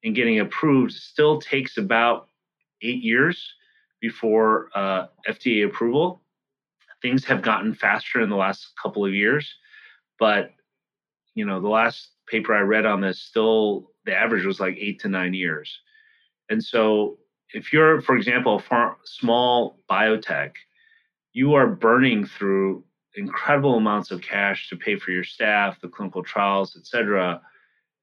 [0.04, 2.28] and getting approved still takes about
[2.80, 3.52] eight years
[4.00, 6.22] before uh, FDA approval.
[7.02, 9.52] Things have gotten faster in the last couple of years,
[10.18, 10.52] but
[11.34, 15.00] you know the last paper I read on this still the average was like eight
[15.00, 15.80] to nine years.
[16.48, 17.18] And so
[17.54, 20.52] if you're, for example, a far, small biotech,
[21.32, 26.22] you are burning through incredible amounts of cash to pay for your staff, the clinical
[26.22, 27.40] trials, et cetera.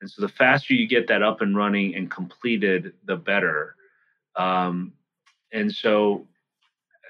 [0.01, 3.75] And so the faster you get that up and running and completed, the better.
[4.35, 4.93] Um,
[5.51, 6.27] and so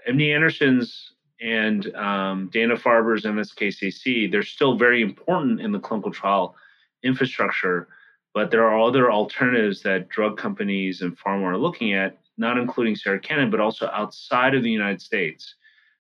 [0.08, 6.56] MD Anderson's and um, Dana Farber's MSKCC, they're still very important in the clinical trial
[7.04, 7.88] infrastructure,
[8.34, 12.96] but there are other alternatives that drug companies and pharma are looking at, not including
[12.96, 15.56] Sarah Cannon, but also outside of the United States.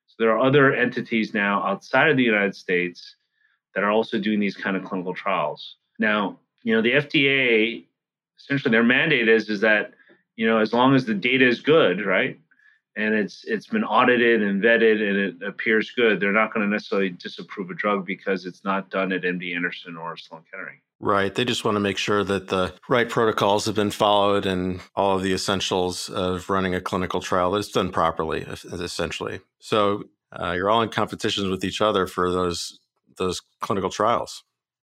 [0.07, 3.15] So there are other entities now outside of the United States
[3.75, 5.77] that are also doing these kind of clinical trials.
[5.99, 7.85] Now, you know, the FDA,
[8.39, 9.93] essentially their mandate is, is that
[10.39, 12.39] you know, as long as the data is good, right?
[12.95, 16.71] And it's it's been audited and vetted and it appears good, they're not going to
[16.71, 20.79] necessarily disapprove a drug because it's not done at MD Anderson or Sloan Kettering.
[21.01, 21.35] Right.
[21.35, 25.17] They just want to make sure that the right protocols have been followed and all
[25.17, 29.41] of the essentials of running a clinical trial is done properly, essentially.
[29.59, 32.79] So uh, you're all in competitions with each other for those
[33.17, 34.43] those clinical trials.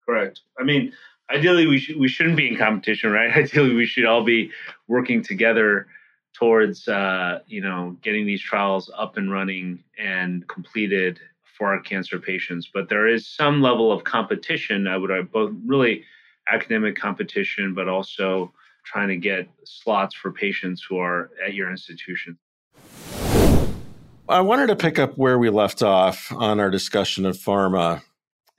[0.06, 0.42] Correct.
[0.60, 0.94] I mean,
[1.34, 3.32] ideally we should we shouldn't be in competition, right?
[3.36, 4.52] Ideally, we should all be
[4.88, 5.88] working together
[6.34, 11.20] towards uh, you know getting these trials up and running and completed
[11.58, 12.70] for our cancer patients.
[12.74, 14.88] But there is some level of competition.
[14.88, 16.04] I would both really
[16.52, 18.52] academic competition, but also
[18.84, 22.38] trying to get slots for patients who are at your institution.
[24.28, 28.02] I wanted to pick up where we left off on our discussion of pharma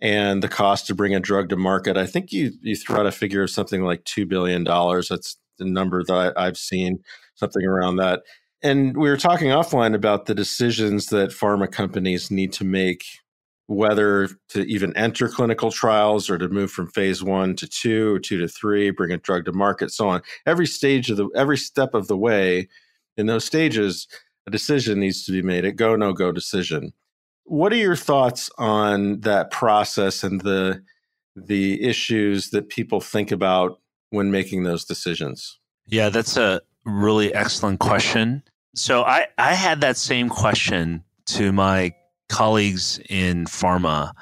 [0.03, 1.97] and the cost to bring a drug to market.
[1.97, 5.09] I think you you threw out a figure of something like two billion dollars.
[5.09, 6.99] That's the number that I, I've seen,
[7.37, 8.23] something around that.
[8.63, 13.05] And we were talking offline about the decisions that pharma companies need to make,
[13.67, 18.19] whether to even enter clinical trials or to move from phase one to two or
[18.19, 20.21] two to three, bring a drug to market, so on.
[20.47, 22.69] Every stage of the every step of the way,
[23.17, 24.09] in those stages,
[24.49, 26.93] a decision needs to be made, a go no go decision.
[27.45, 30.83] What are your thoughts on that process and the
[31.35, 35.59] the issues that people think about when making those decisions?
[35.87, 38.43] Yeah, that's a really excellent question.
[38.75, 41.95] So I I had that same question to my
[42.29, 44.13] colleagues in pharma.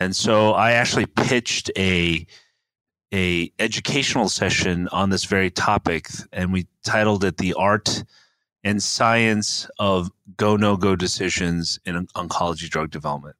[0.00, 2.26] And so I actually pitched a
[3.12, 8.04] a educational session on this very topic and we titled it the art
[8.64, 13.36] and science of go no go decisions in oncology drug development.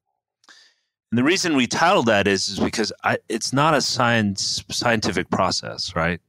[1.10, 5.30] And the reason we titled that is, is because I, it's not a science scientific
[5.30, 6.20] process, right?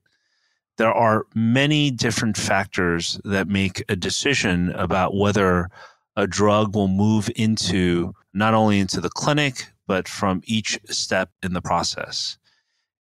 [0.78, 5.70] There are many different factors that make a decision about whether
[6.16, 11.54] a drug will move into not only into the clinic, but from each step in
[11.54, 12.38] the process.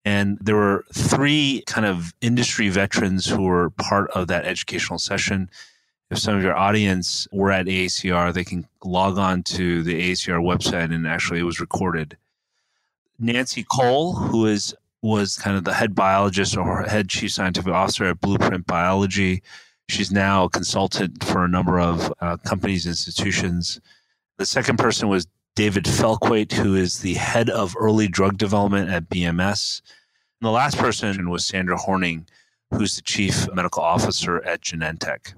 [0.04, 5.50] And there were three kind of industry veterans who were part of that educational session
[6.12, 10.40] if some of your audience were at AACR, they can log on to the AACR
[10.40, 12.18] website and actually it was recorded.
[13.18, 18.06] Nancy Cole, who is was kind of the head biologist or head chief scientific officer
[18.06, 19.44] at Blueprint Biology.
[19.88, 23.80] She's now a consultant for a number of uh, companies, institutions.
[24.38, 29.08] The second person was David Feltquate, who is the head of early drug development at
[29.08, 29.82] BMS.
[30.42, 32.26] And the last person was Sandra Horning,
[32.72, 35.36] who's the chief medical officer at Genentech.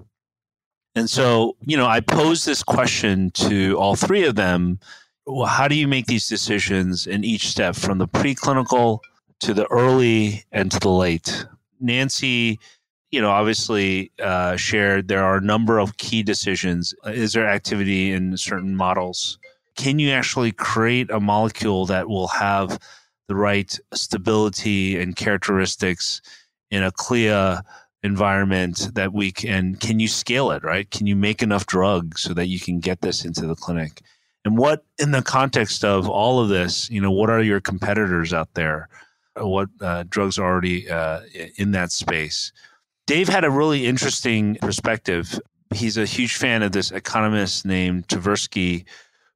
[0.98, 4.80] And so, you know, I posed this question to all three of them.
[5.26, 8.98] Well, how do you make these decisions in each step from the preclinical
[9.40, 11.46] to the early and to the late?
[11.78, 12.58] Nancy,
[13.12, 16.92] you know, obviously uh, shared there are a number of key decisions.
[17.06, 19.38] Is there activity in certain models?
[19.76, 22.76] Can you actually create a molecule that will have
[23.28, 26.20] the right stability and characteristics
[26.72, 27.62] in a CLIA
[28.02, 30.90] environment that we can can you scale it right?
[30.90, 34.02] Can you make enough drugs so that you can get this into the clinic?
[34.44, 38.32] And what in the context of all of this you know what are your competitors
[38.32, 38.88] out there?
[39.36, 41.20] What uh, drugs are already uh,
[41.56, 42.52] in that space?
[43.06, 45.40] Dave had a really interesting perspective.
[45.74, 48.84] He's a huge fan of this economist named Tversky,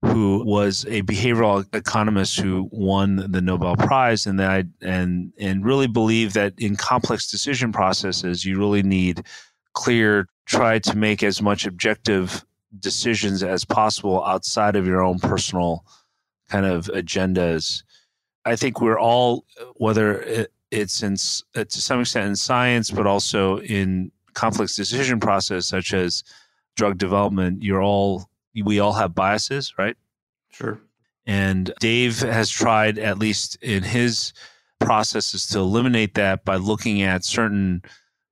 [0.05, 5.87] who was a behavioral economist who won the Nobel Prize, and that and and really
[5.87, 9.25] believe that in complex decision processes, you really need
[9.75, 12.45] clear, try to make as much objective
[12.81, 15.85] decisions as possible outside of your own personal
[16.49, 17.83] kind of agendas.
[18.45, 19.45] I think we're all,
[19.77, 21.15] whether it's in
[21.55, 26.25] uh, to some extent in science, but also in complex decision process such as
[26.77, 28.29] drug development, you're all
[28.65, 29.97] we all have biases, right?
[30.51, 30.81] Sure.
[31.27, 34.33] And Dave has tried, at least in his
[34.81, 37.83] processes, to eliminate that by looking at certain.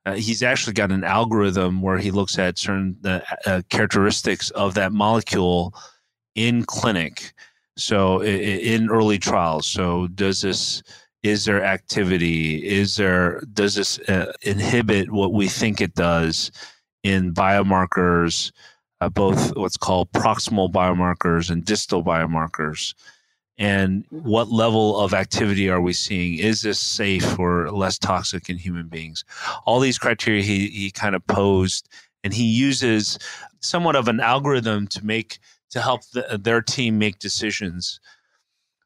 [0.06, 4.74] Uh, he's actually got an algorithm where he looks at certain uh, uh, characteristics of
[4.74, 5.74] that molecule
[6.34, 7.32] in clinic.
[7.76, 9.66] So in early trials.
[9.66, 10.82] So does this
[11.22, 12.66] is there activity?
[12.66, 16.50] Is there does this uh, inhibit what we think it does
[17.02, 18.52] in biomarkers,
[19.00, 22.94] uh, both what's called proximal biomarkers and distal biomarkers?
[23.58, 26.38] And what level of activity are we seeing?
[26.38, 29.24] Is this safe or less toxic in human beings?
[29.66, 31.88] All these criteria he, he kind of posed,
[32.24, 33.18] and he uses
[33.60, 35.38] somewhat of an algorithm to make
[35.70, 38.00] to help the, their team make decisions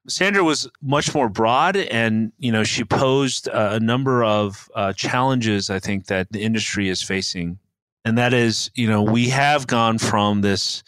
[0.07, 5.70] Sandra was much more broad, and you know she posed a number of uh, challenges.
[5.70, 7.59] I think that the industry is facing,
[8.04, 10.82] and that is, you know, we have gone from this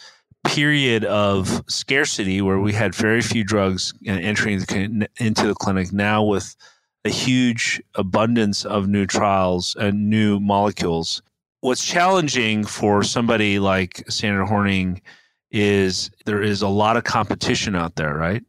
[0.47, 5.93] period of scarcity where we had very few drugs uh, entering the, into the clinic.
[5.93, 6.55] Now with
[7.05, 11.23] a huge abundance of new trials and new molecules.
[11.61, 15.01] What's challenging for somebody like Sandra Horning
[15.51, 18.43] is there is a lot of competition out there, right?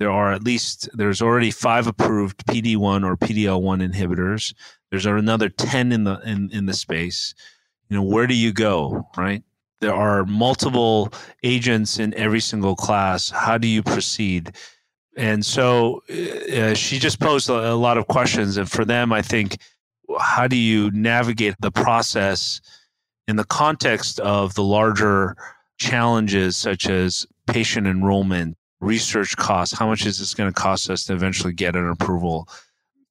[0.00, 4.54] there are at least there's already five approved PD1 or PDL1 inhibitors.
[4.90, 7.34] There's another 10 in the in, in the space.
[7.90, 9.42] You know, where do you go, right?
[9.80, 13.30] There are multiple agents in every single class.
[13.30, 14.52] How do you proceed?
[15.16, 18.56] And so uh, uh she just posed a, a lot of questions.
[18.56, 19.58] And for them, I think,
[20.18, 22.60] how do you navigate the process
[23.28, 25.36] in the context of the larger
[25.78, 29.76] challenges such as patient enrollment, research costs.
[29.76, 32.48] How much is this going to cost us to eventually get an approval?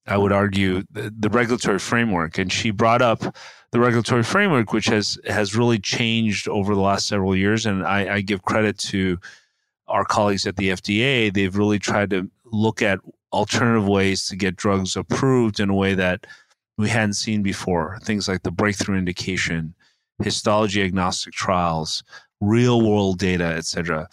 [0.09, 2.37] I would argue the, the, regulatory framework.
[2.37, 3.35] And she brought up
[3.71, 7.65] the regulatory framework, which has has really changed over the last several years.
[7.65, 9.19] And I, I give credit to
[9.87, 11.31] our colleagues at the FDA.
[11.33, 12.99] They've really tried to look at
[13.31, 16.25] alternative ways to get drugs approved in a way that
[16.77, 17.99] we hadn't seen before.
[18.03, 19.75] Things like the breakthrough indication,
[20.23, 22.03] histology agnostic trials,
[22.41, 24.07] real world data, et cetera.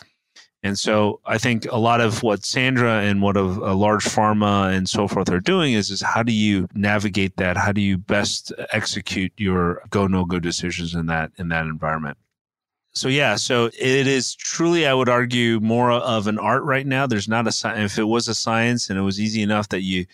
[0.67, 4.05] And so I think a lot of what Sandra and what a, a uh, large
[4.05, 7.57] pharma and so forth are doing is, is how do you navigate that?
[7.57, 12.19] How do you best execute your go no go decisions in that in that environment?
[12.95, 17.07] So yeah, so it is truly, I would argue, more of an art right now.
[17.07, 17.85] There's not a.
[17.85, 20.07] If it was a science and it was easy enough that you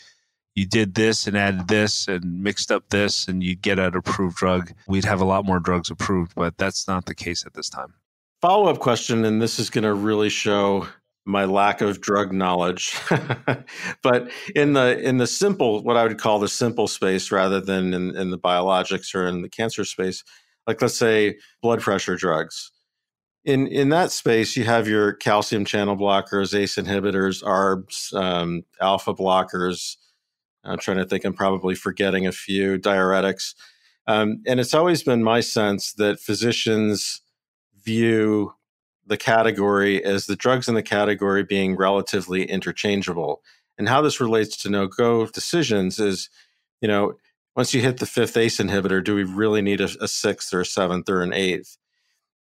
[0.54, 4.36] you did this and added this and mixed up this and you get an approved
[4.36, 6.34] drug, we'd have a lot more drugs approved.
[6.34, 7.94] But that's not the case at this time
[8.42, 10.86] follow up question, and this is going to really show
[11.24, 12.94] my lack of drug knowledge.
[14.02, 17.94] but in the in the simple, what I would call the simple space, rather than
[17.94, 20.24] in, in the biologics or in the cancer space,
[20.66, 22.70] like let's say blood pressure drugs.
[23.44, 29.14] In in that space, you have your calcium channel blockers, ACE inhibitors, ARBs, um, alpha
[29.14, 29.96] blockers.
[30.64, 31.24] I'm trying to think.
[31.24, 33.54] I'm probably forgetting a few diuretics.
[34.08, 37.22] Um, and it's always been my sense that physicians
[37.84, 38.54] view
[39.06, 43.42] the category as the drugs in the category being relatively interchangeable.
[43.78, 46.28] And how this relates to no go decisions is,
[46.80, 47.14] you know,
[47.56, 50.60] once you hit the fifth ACE inhibitor, do we really need a, a sixth or
[50.60, 51.76] a seventh or an eighth?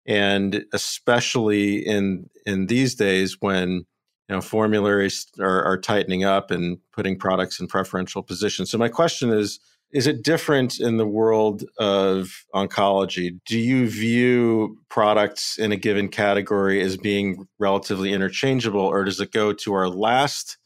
[0.06, 6.80] And especially in in these days when you know formularies are, are tightening up and
[6.94, 8.72] putting products in preferential positions.
[8.72, 9.60] So my question is,
[9.94, 13.40] is it different in the world of oncology?
[13.46, 19.32] Do you view products in a given category as being relatively interchangeable, or does it
[19.32, 20.58] go to our last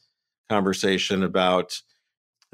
[0.48, 1.80] conversation about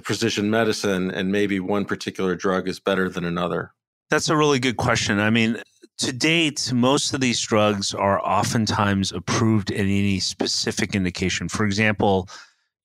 [0.02, 3.72] precision medicine and maybe one particular drug is better than another?
[4.10, 5.20] That's a really good question.
[5.20, 5.62] I mean,
[5.98, 11.48] to date, most of these drugs are oftentimes approved in any specific indication.
[11.48, 12.28] For example,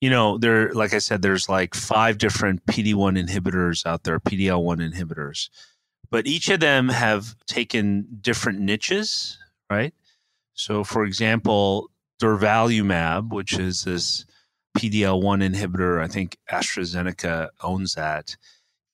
[0.02, 4.94] you know, there, like I said, there's like five different PD1 inhibitors out there, PDL1
[4.94, 5.50] inhibitors,
[6.10, 9.38] but each of them have taken different niches,
[9.70, 9.94] right?
[10.54, 11.90] So, for example,
[12.22, 14.26] durvalumab, which is this
[14.78, 18.36] PDL1 inhibitor, I think AstraZeneca owns that,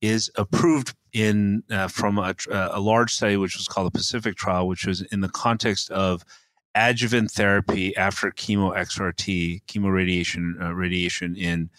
[0.02, 4.68] is approved in uh, from a, a large study which was called the Pacific trial,
[4.68, 6.26] which was in the context of
[6.76, 11.70] adjuvant therapy after chemo XRT, chemoradiation uh, radiation in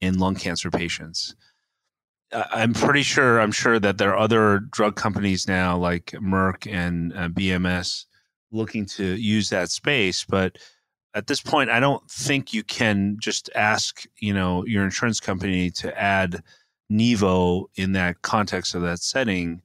[0.00, 1.34] in lung cancer patients.
[2.32, 3.40] I'm pretty sure.
[3.40, 8.06] I'm sure that there are other drug companies now, like Merck and uh, BMS,
[8.50, 10.24] looking to use that space.
[10.24, 10.56] But
[11.14, 15.70] at this point, I don't think you can just ask, you know, your insurance company
[15.72, 16.42] to add
[16.90, 19.60] Nivo in that context of that setting,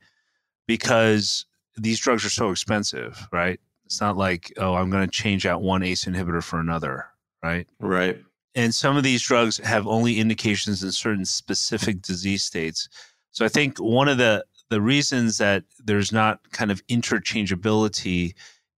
[0.67, 1.45] because
[1.77, 3.61] these drugs are so expensive, right?
[3.87, 7.05] It's not like, oh, I'm going to change out one ACE inhibitor for another,
[7.41, 7.65] right?
[7.79, 8.21] Right.
[8.53, 12.89] And some of these drugs have only indications in certain specific disease states.
[13.31, 18.33] So I think one of the the reasons that there's not kind of interchangeability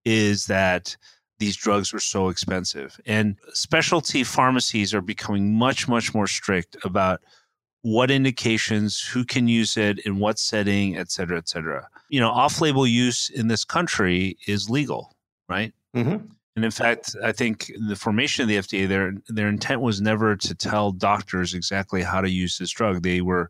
[0.05, 0.95] is that
[1.39, 3.01] these drugs are so expensive.
[3.07, 7.22] And specialty pharmacies are becoming much, much more strict about
[7.82, 11.88] what indications, who can use it, in what setting, et cetera, et cetera.
[12.10, 15.16] You know, off label use in this country is legal,
[15.47, 15.74] right?
[15.95, 16.26] Mm-hmm.
[16.55, 20.36] And in fact, I think the formation of the FDA, their their intent was never
[20.36, 23.01] to tell doctors exactly how to use this drug.
[23.01, 23.49] They were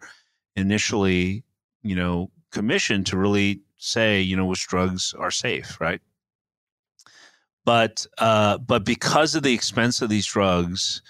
[0.56, 1.44] initially,
[1.82, 6.02] you know, commissioned to really say, you know, which drugs are safe, right?
[7.66, 11.02] But uh, but because of the expense of these drugs,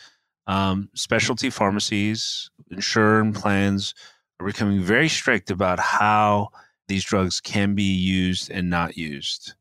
[0.47, 3.93] um, specialty pharmacies, insurance plans
[4.39, 6.50] are becoming very strict about how
[6.89, 9.53] these drugs can be used and not used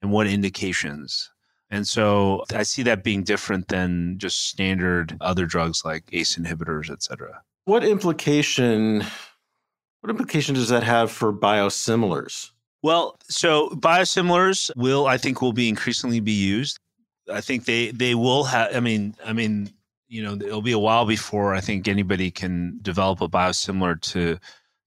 [0.00, 1.30] and what indications.
[1.70, 6.90] And so I see that being different than just standard other drugs like ACE inhibitors,
[6.90, 7.42] et cetera.
[7.64, 9.04] What implication
[10.00, 12.50] what implication does that have for biosimilars?
[12.82, 16.78] Well, so biosimilars will I think will be increasingly be used.
[17.30, 19.70] I think they they will have I mean I mean
[20.10, 24.38] you know, it'll be a while before I think anybody can develop a biosimilar to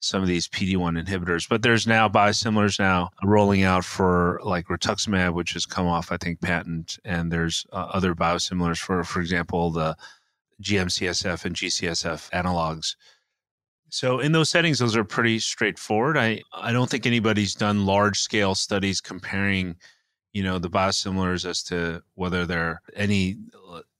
[0.03, 1.47] some of these PD1 inhibitors.
[1.47, 6.17] But there's now biosimilars now rolling out for like rituximab, which has come off, I
[6.17, 6.99] think, patent.
[7.05, 9.95] And there's uh, other biosimilars for, for example, the
[10.61, 12.95] GM-CSF and G-CSF analogs.
[13.89, 16.17] So in those settings, those are pretty straightforward.
[16.17, 19.75] I, I don't think anybody's done large scale studies comparing–
[20.33, 23.37] you know the biosimilars as to whether they're any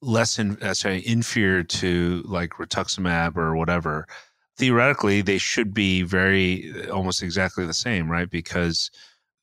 [0.02, 4.08] less in, uh, sorry, inferior to like rituximab or whatever
[4.58, 8.30] theoretically they should be very almost exactly the same right?
[8.30, 8.92] Because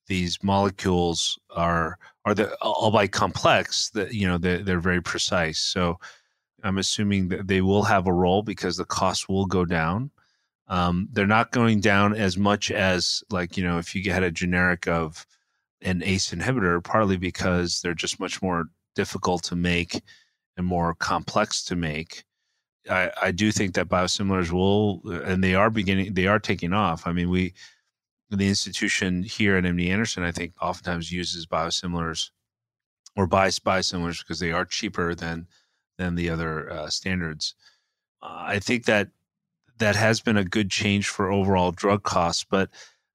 [0.07, 5.59] these molecules are are the albeit complex that you know they're, they're very precise.
[5.59, 5.99] So
[6.63, 10.11] i'm assuming that they will have a role because the cost will go down.
[10.69, 14.31] Um, they're not going down as much as like you know if you had a
[14.31, 15.27] generic of
[15.83, 20.03] an ACE inhibitor, partly because they're just much more difficult to make
[20.57, 22.25] and more complex to make.
[22.89, 27.07] I, I do think that biosimilars will, and they are beginning, they are taking off.
[27.07, 27.55] I mean, we,
[28.31, 32.31] the institution here at MD Anderson, I think, oftentimes uses biosimilars
[33.17, 35.47] or buys biosimilars because they are cheaper than
[35.99, 37.55] than the other uh, standards.
[38.23, 39.09] Uh, I think that
[39.79, 42.71] that has been a good change for overall drug costs, but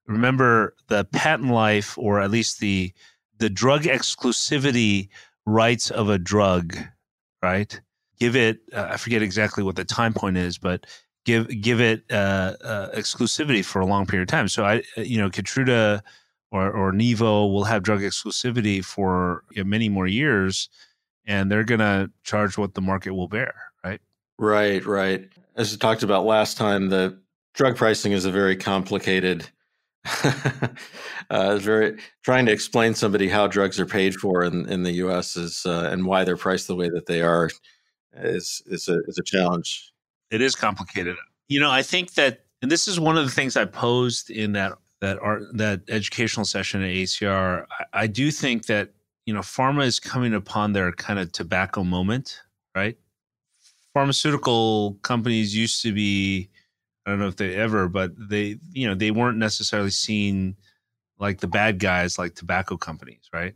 [0.06, 2.94] remember the patent life or at least the
[3.38, 5.10] the drug exclusivity
[5.46, 6.78] rights of a drug
[7.42, 7.82] right
[8.20, 10.86] give it uh, i forget exactly what the time point is but
[11.26, 15.02] give give it uh, uh, exclusivity for a long period of time so i uh,
[15.02, 16.02] you know Keytruda
[16.52, 20.70] or, or Nivo will have drug exclusivity for you know, many more years
[21.26, 23.54] and they're going to charge what the market will bear
[23.84, 24.02] right
[24.38, 27.18] right right as we talked about last time the
[27.54, 29.50] drug pricing is a very complicated
[31.30, 35.36] uh, very trying to explain somebody how drugs are paid for in, in the U.S.
[35.36, 37.50] is uh, and why they're priced the way that they are
[38.18, 39.92] is is a is a challenge.
[40.32, 41.16] It is complicated.
[41.48, 44.54] You know, I think that, and this is one of the things I posed in
[44.54, 47.66] that that art that educational session at ACR.
[47.72, 48.92] I, I do think that
[49.26, 52.42] you know, pharma is coming upon their kind of tobacco moment,
[52.76, 52.98] right?
[53.94, 56.50] Pharmaceutical companies used to be
[57.06, 60.56] I don't know if they ever, but they, you know, they weren't necessarily seen
[61.20, 63.54] like the bad guys like tobacco companies, right?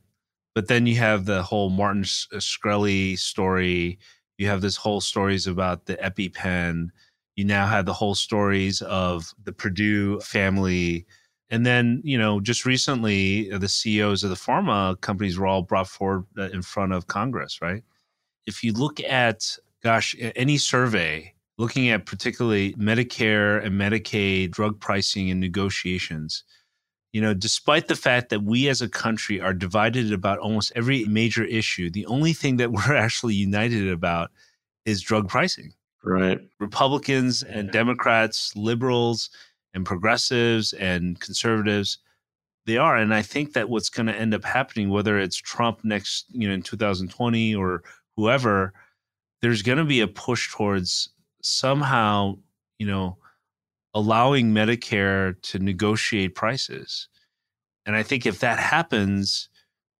[0.53, 3.99] But then you have the whole Martin uh, Shkreli story.
[4.40, 6.92] You have this whole stories about the EpiPen.
[7.36, 11.06] You now have the whole stories of the Purdue family.
[11.50, 15.62] And then, you know, just recently, uh, the CEOs of the pharma companies were all
[15.62, 17.84] brought forward uh, in front of Congress, right?
[18.46, 25.30] If you look at, gosh, any survey, looking at particularly Medicare and Medicaid drug pricing
[25.30, 26.46] and negotiations,
[27.12, 31.05] you know, despite the fact that we as a country are divided about almost every
[31.05, 34.32] major issue, the only thing that we're actually united about
[34.86, 35.74] is drug pricing.
[36.03, 36.39] Right.
[36.60, 39.30] Republicans and Democrats, liberals,
[39.74, 41.99] and progressives and conservatives
[42.66, 45.80] they are and i think that what's going to end up happening whether it's trump
[45.84, 47.84] next you know in 2020 or
[48.16, 48.74] whoever
[49.41, 51.10] there's going to be a push towards
[51.41, 52.38] somehow
[52.78, 53.18] you know
[53.94, 57.08] allowing medicare to negotiate prices
[57.86, 59.50] and i think if that happens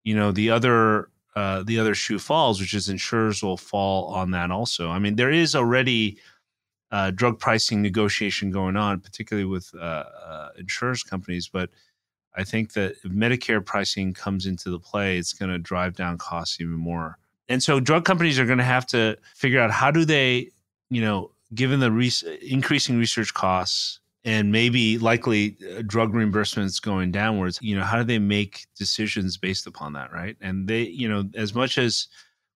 [0.04, 4.32] you know the other uh, the other shoe falls which is insurers will fall on
[4.32, 6.18] that also i mean there is already
[6.92, 11.70] uh, drug pricing negotiation going on particularly with uh, uh insurance companies but
[12.36, 16.18] I think that if Medicare pricing comes into the play, it's going to drive down
[16.18, 17.18] costs even more.
[17.48, 20.52] And so drug companies are going to have to figure out how do they,
[20.90, 27.12] you know, given the re- increasing research costs and maybe likely uh, drug reimbursements going
[27.12, 30.36] downwards, you know, how do they make decisions based upon that, right?
[30.42, 32.08] And they, you know, as much as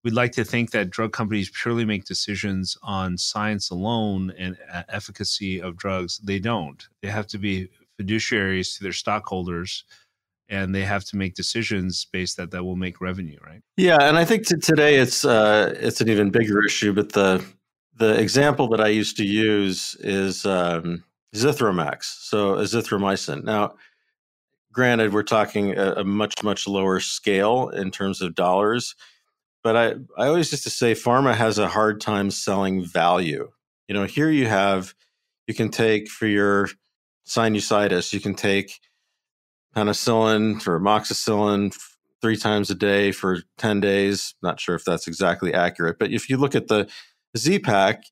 [0.03, 4.83] we'd like to think that drug companies purely make decisions on science alone and uh,
[4.89, 6.87] efficacy of drugs, they don't.
[7.01, 7.69] They have to be
[7.99, 9.83] fiduciaries to their stockholders
[10.49, 14.17] and they have to make decisions based that that will make revenue right yeah and
[14.17, 17.43] i think today it's uh, it's an even bigger issue but the
[17.95, 21.03] the example that i used to use is um,
[21.35, 23.73] zithromax so azithromycin now
[24.71, 28.95] granted we're talking a, a, much much lower scale in terms of dollars
[29.63, 33.49] but i i always used to say pharma has a hard time selling value
[33.87, 34.93] you know here you have
[35.47, 36.69] you can take for your
[37.27, 38.79] sinusitis, you can take
[39.75, 41.75] penicillin or amoxicillin
[42.21, 44.35] three times a day for 10 days.
[44.41, 46.87] Not sure if that's exactly accurate, but if you look at the
[47.37, 48.03] Z-Pak,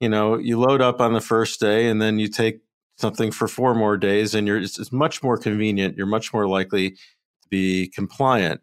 [0.00, 2.60] you know, you load up on the first day and then you take
[2.96, 5.96] something for four more days and you're it's, it's much more convenient.
[5.96, 8.60] You're much more likely to be compliant.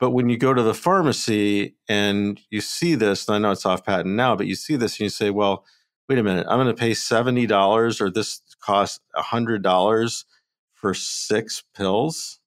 [0.00, 3.66] But when you go to the pharmacy and you see this, and I know it's
[3.66, 5.64] off patent now, but you see this and you say, well,
[6.08, 10.24] wait a minute, I'm going to pay $70 or this costs $100
[10.72, 12.38] for six pills.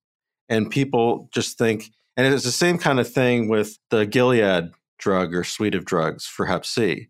[0.48, 4.72] And people just think, and it's the same kind of thing with the Gilead
[5.02, 7.10] drug or suite of drugs for Hep C.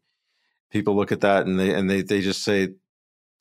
[0.71, 2.69] People look at that and they and they they just say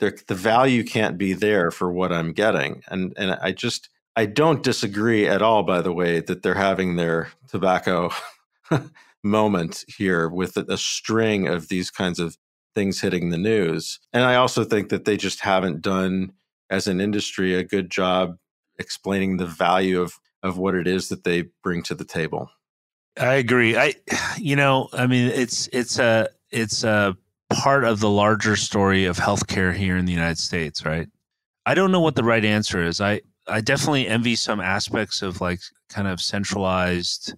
[0.01, 2.82] the value can't be there for what I'm getting.
[2.88, 6.96] And and I just I don't disagree at all, by the way, that they're having
[6.96, 8.11] their tobacco
[9.22, 12.36] moment here with a, a string of these kinds of
[12.74, 14.01] things hitting the news.
[14.12, 16.32] And I also think that they just haven't done,
[16.68, 18.36] as an industry, a good job
[18.78, 22.51] explaining the value of, of what it is that they bring to the table.
[23.20, 23.76] I agree.
[23.76, 23.94] I,
[24.38, 27.16] you know, I mean, it's it's a it's a
[27.50, 31.08] part of the larger story of healthcare here in the United States, right?
[31.66, 33.00] I don't know what the right answer is.
[33.00, 35.60] I I definitely envy some aspects of like
[35.90, 37.34] kind of centralized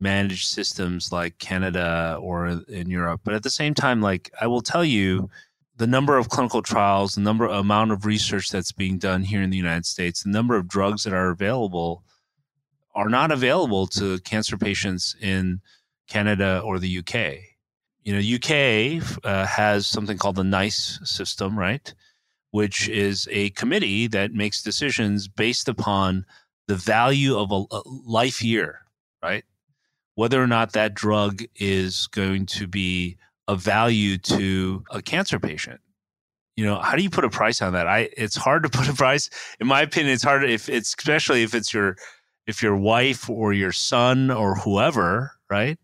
[0.00, 3.20] managed systems like Canada or in Europe.
[3.22, 5.28] But at the same time, like I will tell you,
[5.76, 9.50] the number of clinical trials, the number amount of research that's being done here in
[9.50, 12.02] the United States, the number of drugs that are available
[12.94, 15.60] are not available to cancer patients in
[16.08, 17.38] Canada or the UK.
[18.02, 21.92] You know, UK uh, has something called the NICE system, right?
[22.50, 26.26] Which is a committee that makes decisions based upon
[26.68, 28.80] the value of a, a life year,
[29.22, 29.44] right?
[30.14, 33.16] whether or not that drug is going to be
[33.48, 35.80] of value to a cancer patient.
[36.56, 37.86] You know, how do you put a price on that?
[37.86, 39.30] I it's hard to put a price.
[39.58, 41.96] In my opinion, it's hard if it's especially if it's your
[42.46, 45.78] if your wife or your son or whoever, right?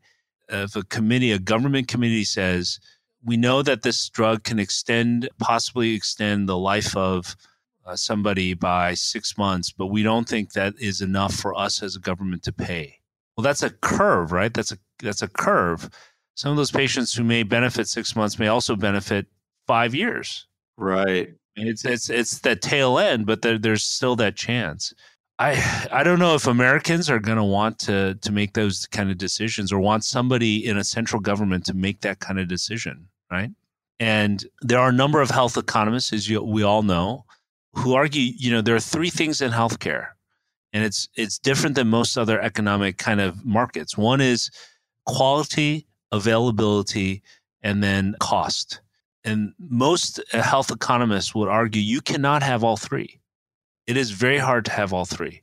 [0.49, 2.81] If a committee, a government committee says,
[3.25, 7.37] we know that this drug can extend, possibly extend the life of
[7.85, 11.97] uh, somebody by six months, but we don't think that is enough for us as
[11.97, 12.99] a government to pay
[13.39, 14.53] well, that's a curve, right?
[14.53, 15.89] That's a that's a curve.
[16.35, 19.27] Some of those patients who may benefit six months may also benefit
[19.69, 20.49] five years.
[20.77, 21.35] Right.
[21.55, 24.93] It's it's it's the tail end, but there, there's still that chance.
[25.39, 29.11] I I don't know if Americans are going to want to to make those kind
[29.11, 33.09] of decisions or want somebody in a central government to make that kind of decision,
[33.31, 33.51] right?
[34.01, 37.25] And there are a number of health economists, as you, we all know,
[37.75, 40.09] who argue, you know, there are three things in healthcare
[40.73, 43.97] and it's it's different than most other economic kind of markets.
[43.97, 44.51] One is
[45.07, 47.23] quality, availability,
[47.63, 48.81] and then cost.
[49.25, 53.18] And most health economists would argue you cannot have all three.
[53.89, 55.43] It is very hard to have all three.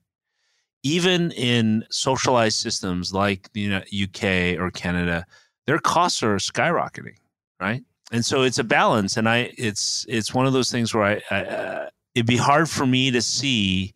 [0.83, 5.25] Even in socialized systems like the UK or Canada,
[5.65, 7.17] their costs are skyrocketing,
[7.59, 7.83] right?
[8.11, 11.21] And so it's a balance, and I it's it's one of those things where I,
[11.31, 13.95] I uh, it'd be hard for me to see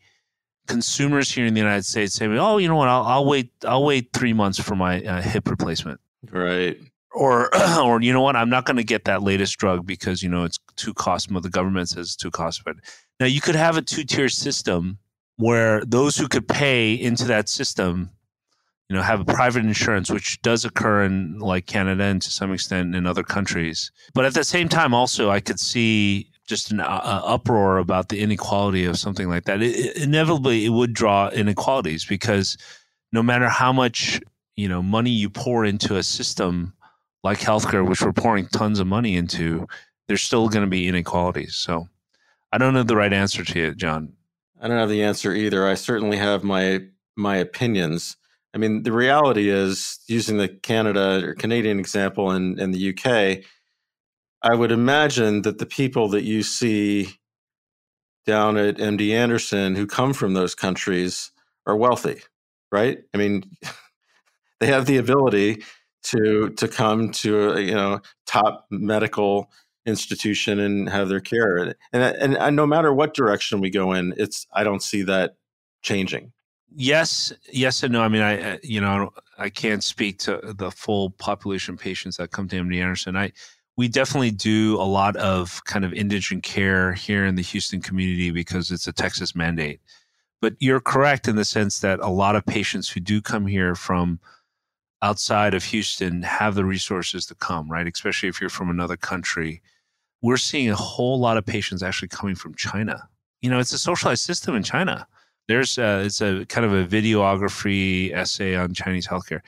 [0.68, 2.88] consumers here in the United States saying, "Oh, you know what?
[2.88, 3.52] I'll, I'll wait.
[3.64, 6.00] I'll wait three months for my uh, hip replacement."
[6.32, 6.80] Right.
[7.14, 10.28] or or you know what i'm not going to get that latest drug because you
[10.28, 12.74] know it's too costly the government says it's too costly
[13.20, 14.98] now you could have a two-tier system
[15.38, 18.10] where those who could pay into that system
[18.90, 22.52] you know have a private insurance which does occur in like canada and to some
[22.52, 23.92] extent in other countries.
[24.14, 28.20] But at the same time also i could see just an uh, uproar about the
[28.20, 29.62] inequality of something like that.
[29.62, 32.58] It, inevitably it would draw inequalities because
[33.14, 34.20] no matter how much
[34.56, 36.74] you know money you pour into a system
[37.24, 39.68] like healthcare which we're pouring tons of money into
[40.08, 41.56] there's still going to be inequalities.
[41.56, 41.88] So
[42.52, 44.14] i don't know the right answer to it john.
[44.60, 45.68] I don't have the answer either.
[45.68, 46.82] I certainly have my
[47.16, 48.18] my opinions.
[48.54, 53.46] I mean, the reality is, using the Canada or Canadian example in, in the UK,
[54.42, 57.20] I would imagine that the people that you see
[58.26, 61.32] down at MD Anderson who come from those countries
[61.66, 62.22] are wealthy,
[62.72, 63.00] right?
[63.14, 63.44] I mean,
[64.60, 65.64] they have the ability
[66.02, 69.52] to to come to a you know top medical
[69.90, 74.14] institution and have their care, and and, and no matter what direction we go in,
[74.18, 75.36] it's I don't see that
[75.82, 76.32] changing
[76.76, 78.02] yes, yes and no.
[78.02, 82.32] I mean, I you know I can't speak to the full population of patients that
[82.32, 83.18] come to MD Anderson.
[83.18, 83.32] I
[83.78, 88.32] we definitely do a lot of kind of indigent care here in the Houston community
[88.32, 89.80] because it's a Texas mandate.
[90.42, 93.76] But you're correct in the sense that a lot of patients who do come here
[93.76, 94.20] from
[95.02, 97.88] outside of Houston have the resources to come, right?
[97.88, 99.62] Especially if you're from another country.
[100.22, 103.08] We're seeing a whole lot of patients actually coming from China.
[103.42, 105.08] You know, it's a socialized system in China
[105.50, 109.42] there's a, it's a kind of a videography essay on Chinese healthcare.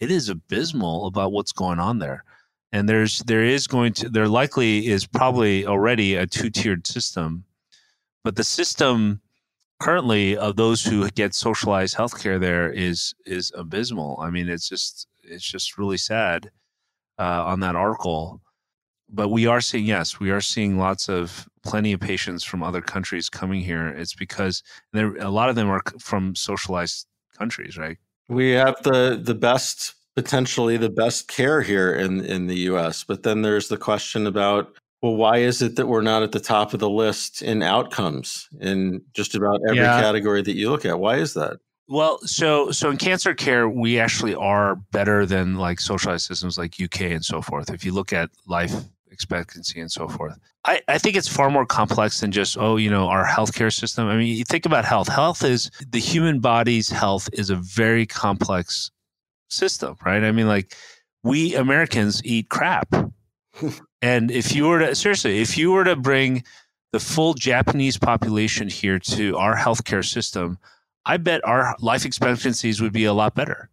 [0.00, 2.24] It is abysmal about what's going on there.
[2.72, 7.44] And there's there is going to there likely is probably already a two tiered system,
[8.22, 9.22] but the system
[9.80, 14.18] currently of those who get socialized healthcare there is is abysmal.
[14.20, 16.50] I mean, it's just it's just really sad
[17.18, 18.42] uh, on that article
[19.08, 22.80] but we are seeing yes we are seeing lots of plenty of patients from other
[22.80, 27.98] countries coming here it's because there a lot of them are from socialized countries right
[28.28, 33.22] we have the the best potentially the best care here in in the US but
[33.22, 36.72] then there's the question about well why is it that we're not at the top
[36.72, 40.00] of the list in outcomes in just about every yeah.
[40.00, 44.00] category that you look at why is that well, so so in cancer care, we
[44.00, 47.70] actually are better than like socialized systems like UK and so forth.
[47.70, 48.72] If you look at life
[49.16, 50.38] expectancy and so forth.
[50.66, 54.08] I, I think it's far more complex than just, oh, you know, our healthcare system.
[54.08, 55.08] I mean, you think about health.
[55.08, 58.90] Health is the human body's health is a very complex
[59.48, 60.22] system, right?
[60.22, 60.76] I mean, like
[61.22, 62.94] we Americans eat crap.
[64.02, 66.44] and if you were to, seriously, if you were to bring
[66.92, 70.58] the full Japanese population here to our healthcare system,
[71.06, 73.70] I bet our life expectancies would be a lot better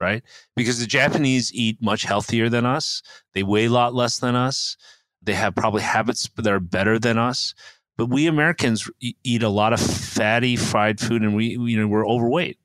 [0.00, 0.22] right?
[0.56, 3.02] Because the Japanese eat much healthier than us.
[3.34, 4.76] They weigh a lot less than us.
[5.22, 7.54] They have probably habits that are better than us.
[7.96, 12.06] But we Americans eat a lot of fatty fried food, and we you know we're
[12.06, 12.58] overweight,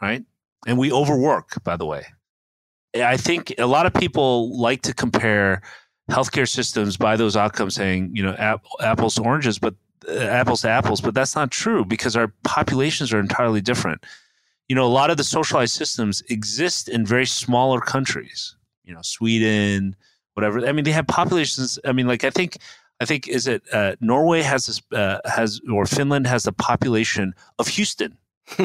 [0.00, 0.24] right?
[0.66, 2.06] And we overwork, by the way.
[2.94, 5.60] I think a lot of people like to compare
[6.08, 9.74] healthcare systems by those outcomes, saying you know ap- apples to oranges, but
[10.08, 11.00] uh, apples to apples.
[11.00, 14.04] But that's not true because our populations are entirely different
[14.68, 19.00] you know, a lot of the socialized systems exist in very smaller countries, you know,
[19.02, 19.94] Sweden,
[20.34, 20.66] whatever.
[20.66, 21.78] I mean, they have populations.
[21.84, 22.58] I mean, like, I think,
[23.00, 27.34] I think, is it uh, Norway has this, uh, has, or Finland has the population
[27.58, 28.16] of Houston,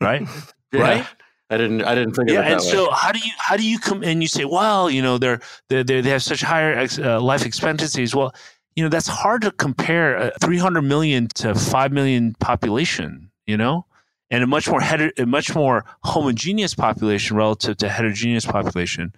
[0.00, 0.26] right?
[0.72, 0.80] Yeah.
[0.80, 1.06] Right.
[1.50, 1.82] I didn't.
[1.82, 2.28] I didn't think.
[2.28, 5.00] Yeah, and so how do you how do you come and you say, well, you
[5.00, 8.14] know, they're they they have such higher ex, uh, life expectancies.
[8.14, 8.34] Well,
[8.76, 13.30] you know, that's hard to compare a 300 million to 5 million population.
[13.46, 13.86] You know,
[14.30, 19.12] and a much more heter- a much more homogeneous population relative to heterogeneous population.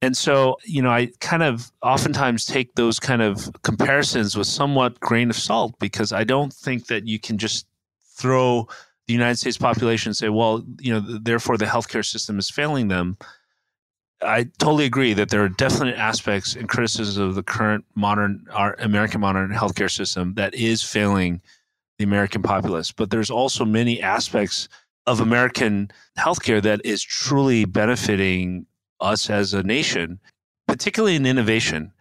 [0.00, 4.98] And so, you know, I kind of oftentimes take those kind of comparisons with somewhat
[4.98, 7.66] grain of salt because I don't think that you can just
[8.16, 8.66] throw
[9.06, 12.88] the United States population and say, well, you know, therefore the healthcare system is failing
[12.88, 13.16] them.
[14.20, 18.74] I totally agree that there are definite aspects and criticisms of the current modern, our
[18.80, 21.40] American modern healthcare system that is failing
[21.98, 24.68] the American populace, but there's also many aspects
[25.06, 28.66] of American healthcare that is truly benefiting
[29.00, 30.20] us as a nation,
[30.68, 31.92] particularly in innovation.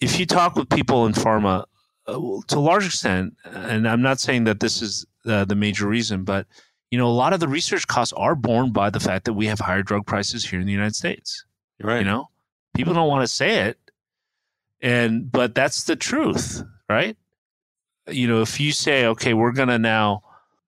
[0.00, 1.64] If you talk with people in pharma,
[2.06, 2.12] uh,
[2.48, 6.24] to a large extent, and I'm not saying that this is uh, the major reason,
[6.24, 6.46] but
[6.90, 9.46] you know, a lot of the research costs are borne by the fact that we
[9.46, 11.44] have higher drug prices here in the United States.
[11.82, 11.98] Right.
[11.98, 12.30] You know,
[12.74, 13.78] people don't want to say it,
[14.80, 17.16] and but that's the truth, right?
[18.08, 20.22] You know, if you say, okay, we're going to now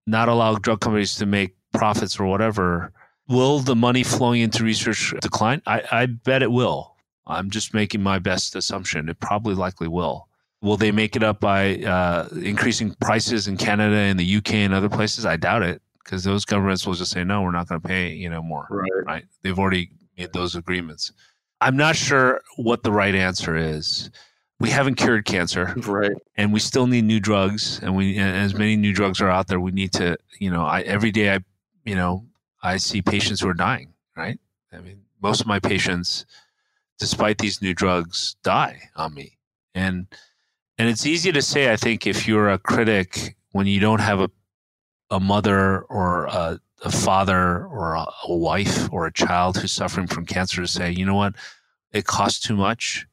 [0.07, 2.93] not allow drug companies to make profits or whatever,
[3.29, 5.63] will the money flowing into research decline?
[5.67, 6.97] I, I bet it will.
[7.27, 9.09] I'm just making my best assumption.
[9.09, 10.29] It probably likely will.
[10.61, 14.75] Will they make it up by uh, increasing prices in Canada and the UK and
[14.75, 15.25] other places?
[15.25, 18.13] I doubt it because those governments will just say no, we're not going to pay
[18.13, 18.67] you know more.
[18.71, 18.91] Right.
[19.07, 19.25] Right.
[19.43, 21.13] They've already made those agreements.
[21.61, 24.11] I'm not sure what the right answer is.
[24.61, 26.13] We haven't cured cancer, Right.
[26.37, 27.79] and we still need new drugs.
[27.81, 30.65] And we, and as many new drugs are out there, we need to, you know,
[30.65, 31.39] I every day I,
[31.85, 32.27] you know,
[32.63, 33.95] I see patients who are dying.
[34.17, 34.39] Right.
[34.73, 36.27] I mean, most of my patients,
[36.99, 39.39] despite these new drugs, die on me.
[39.75, 40.07] And
[40.77, 44.21] and it's easy to say, I think, if you're a critic when you don't have
[44.21, 44.31] a
[45.11, 50.07] a mother or a, a father or a, a wife or a child who's suffering
[50.07, 51.35] from cancer to say, you know what,
[51.93, 53.07] it costs too much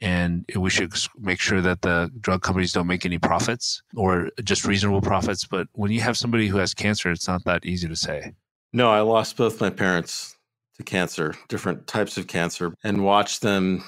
[0.00, 4.64] and we should make sure that the drug companies don't make any profits or just
[4.64, 5.44] reasonable profits.
[5.44, 8.34] But when you have somebody who has cancer, it's not that easy to say.
[8.72, 10.36] No, I lost both my parents
[10.76, 13.82] to cancer, different types of cancer, and watched them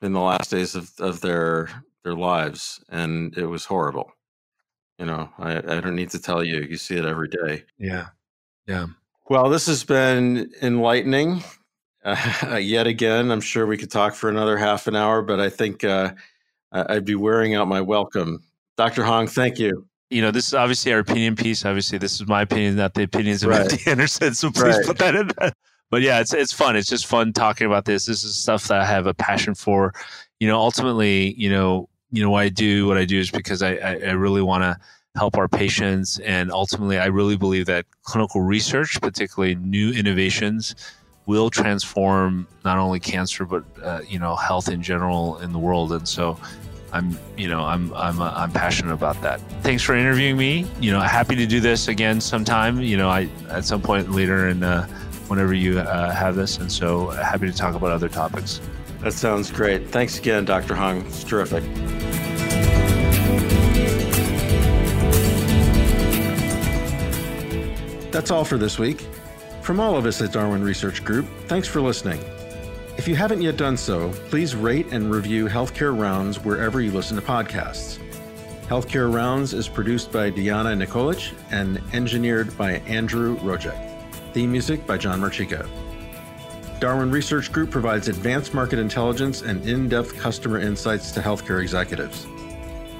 [0.00, 1.68] in the last days of, of their
[2.02, 4.10] their lives, and it was horrible.
[4.98, 7.64] You know, I, I don't need to tell you; you see it every day.
[7.78, 8.06] Yeah,
[8.66, 8.86] yeah.
[9.28, 11.42] Well, this has been enlightening.
[12.04, 15.50] Uh, yet again, I'm sure we could talk for another half an hour, but I
[15.50, 16.12] think uh,
[16.72, 18.42] I'd be wearing out my welcome.
[18.76, 19.04] Dr.
[19.04, 19.86] Hong, thank you.
[20.10, 21.64] You know, this is obviously our opinion piece.
[21.64, 23.66] Obviously, this is my opinion, not the opinions of Right.
[23.66, 24.34] MD Anderson.
[24.34, 24.86] So please Right.
[24.86, 25.30] put that in.
[25.90, 26.76] But yeah, it's it's fun.
[26.76, 28.06] It's just fun talking about this.
[28.06, 29.92] This is stuff that I have a passion for.
[30.38, 33.60] You know, ultimately, you know, you know, why I do what I do is because
[33.62, 34.76] I I, I really want to
[35.16, 40.74] help our patients, and ultimately, I really believe that clinical research, particularly new innovations,
[41.30, 45.92] will transform not only cancer but uh, you know health in general in the world.
[45.92, 46.36] And so,
[46.92, 49.40] I'm you know I'm I'm uh, I'm passionate about that.
[49.62, 50.66] Thanks for interviewing me.
[50.80, 52.80] You know, happy to do this again sometime.
[52.80, 54.86] You know, I at some point later and uh,
[55.28, 58.60] whenever you uh, have this, and so happy to talk about other topics.
[59.02, 59.88] That sounds great.
[59.88, 60.74] Thanks again, Dr.
[60.74, 61.06] Hong.
[61.06, 61.62] It's terrific.
[68.10, 69.06] That's all for this week.
[69.70, 72.20] From all of us at Darwin Research Group, thanks for listening.
[72.96, 77.14] If you haven't yet done so, please rate and review Healthcare Rounds wherever you listen
[77.16, 77.98] to podcasts.
[78.66, 83.78] Healthcare Rounds is produced by Diana Nikolic and engineered by Andrew Rojek.
[84.32, 85.68] Theme music by John Marchico.
[86.80, 92.26] Darwin Research Group provides advanced market intelligence and in depth customer insights to healthcare executives.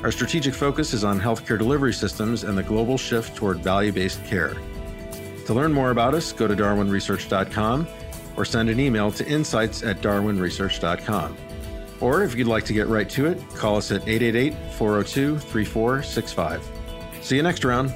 [0.05, 4.25] Our strategic focus is on healthcare delivery systems and the global shift toward value based
[4.27, 4.55] care.
[5.51, 7.88] To learn more about us, go to darwinresearch.com
[8.36, 11.36] or send an email to insights at darwinresearch.com.
[12.01, 16.70] Or if you'd like to get right to it, call us at 888 402 3465.
[17.22, 17.92] See you next round.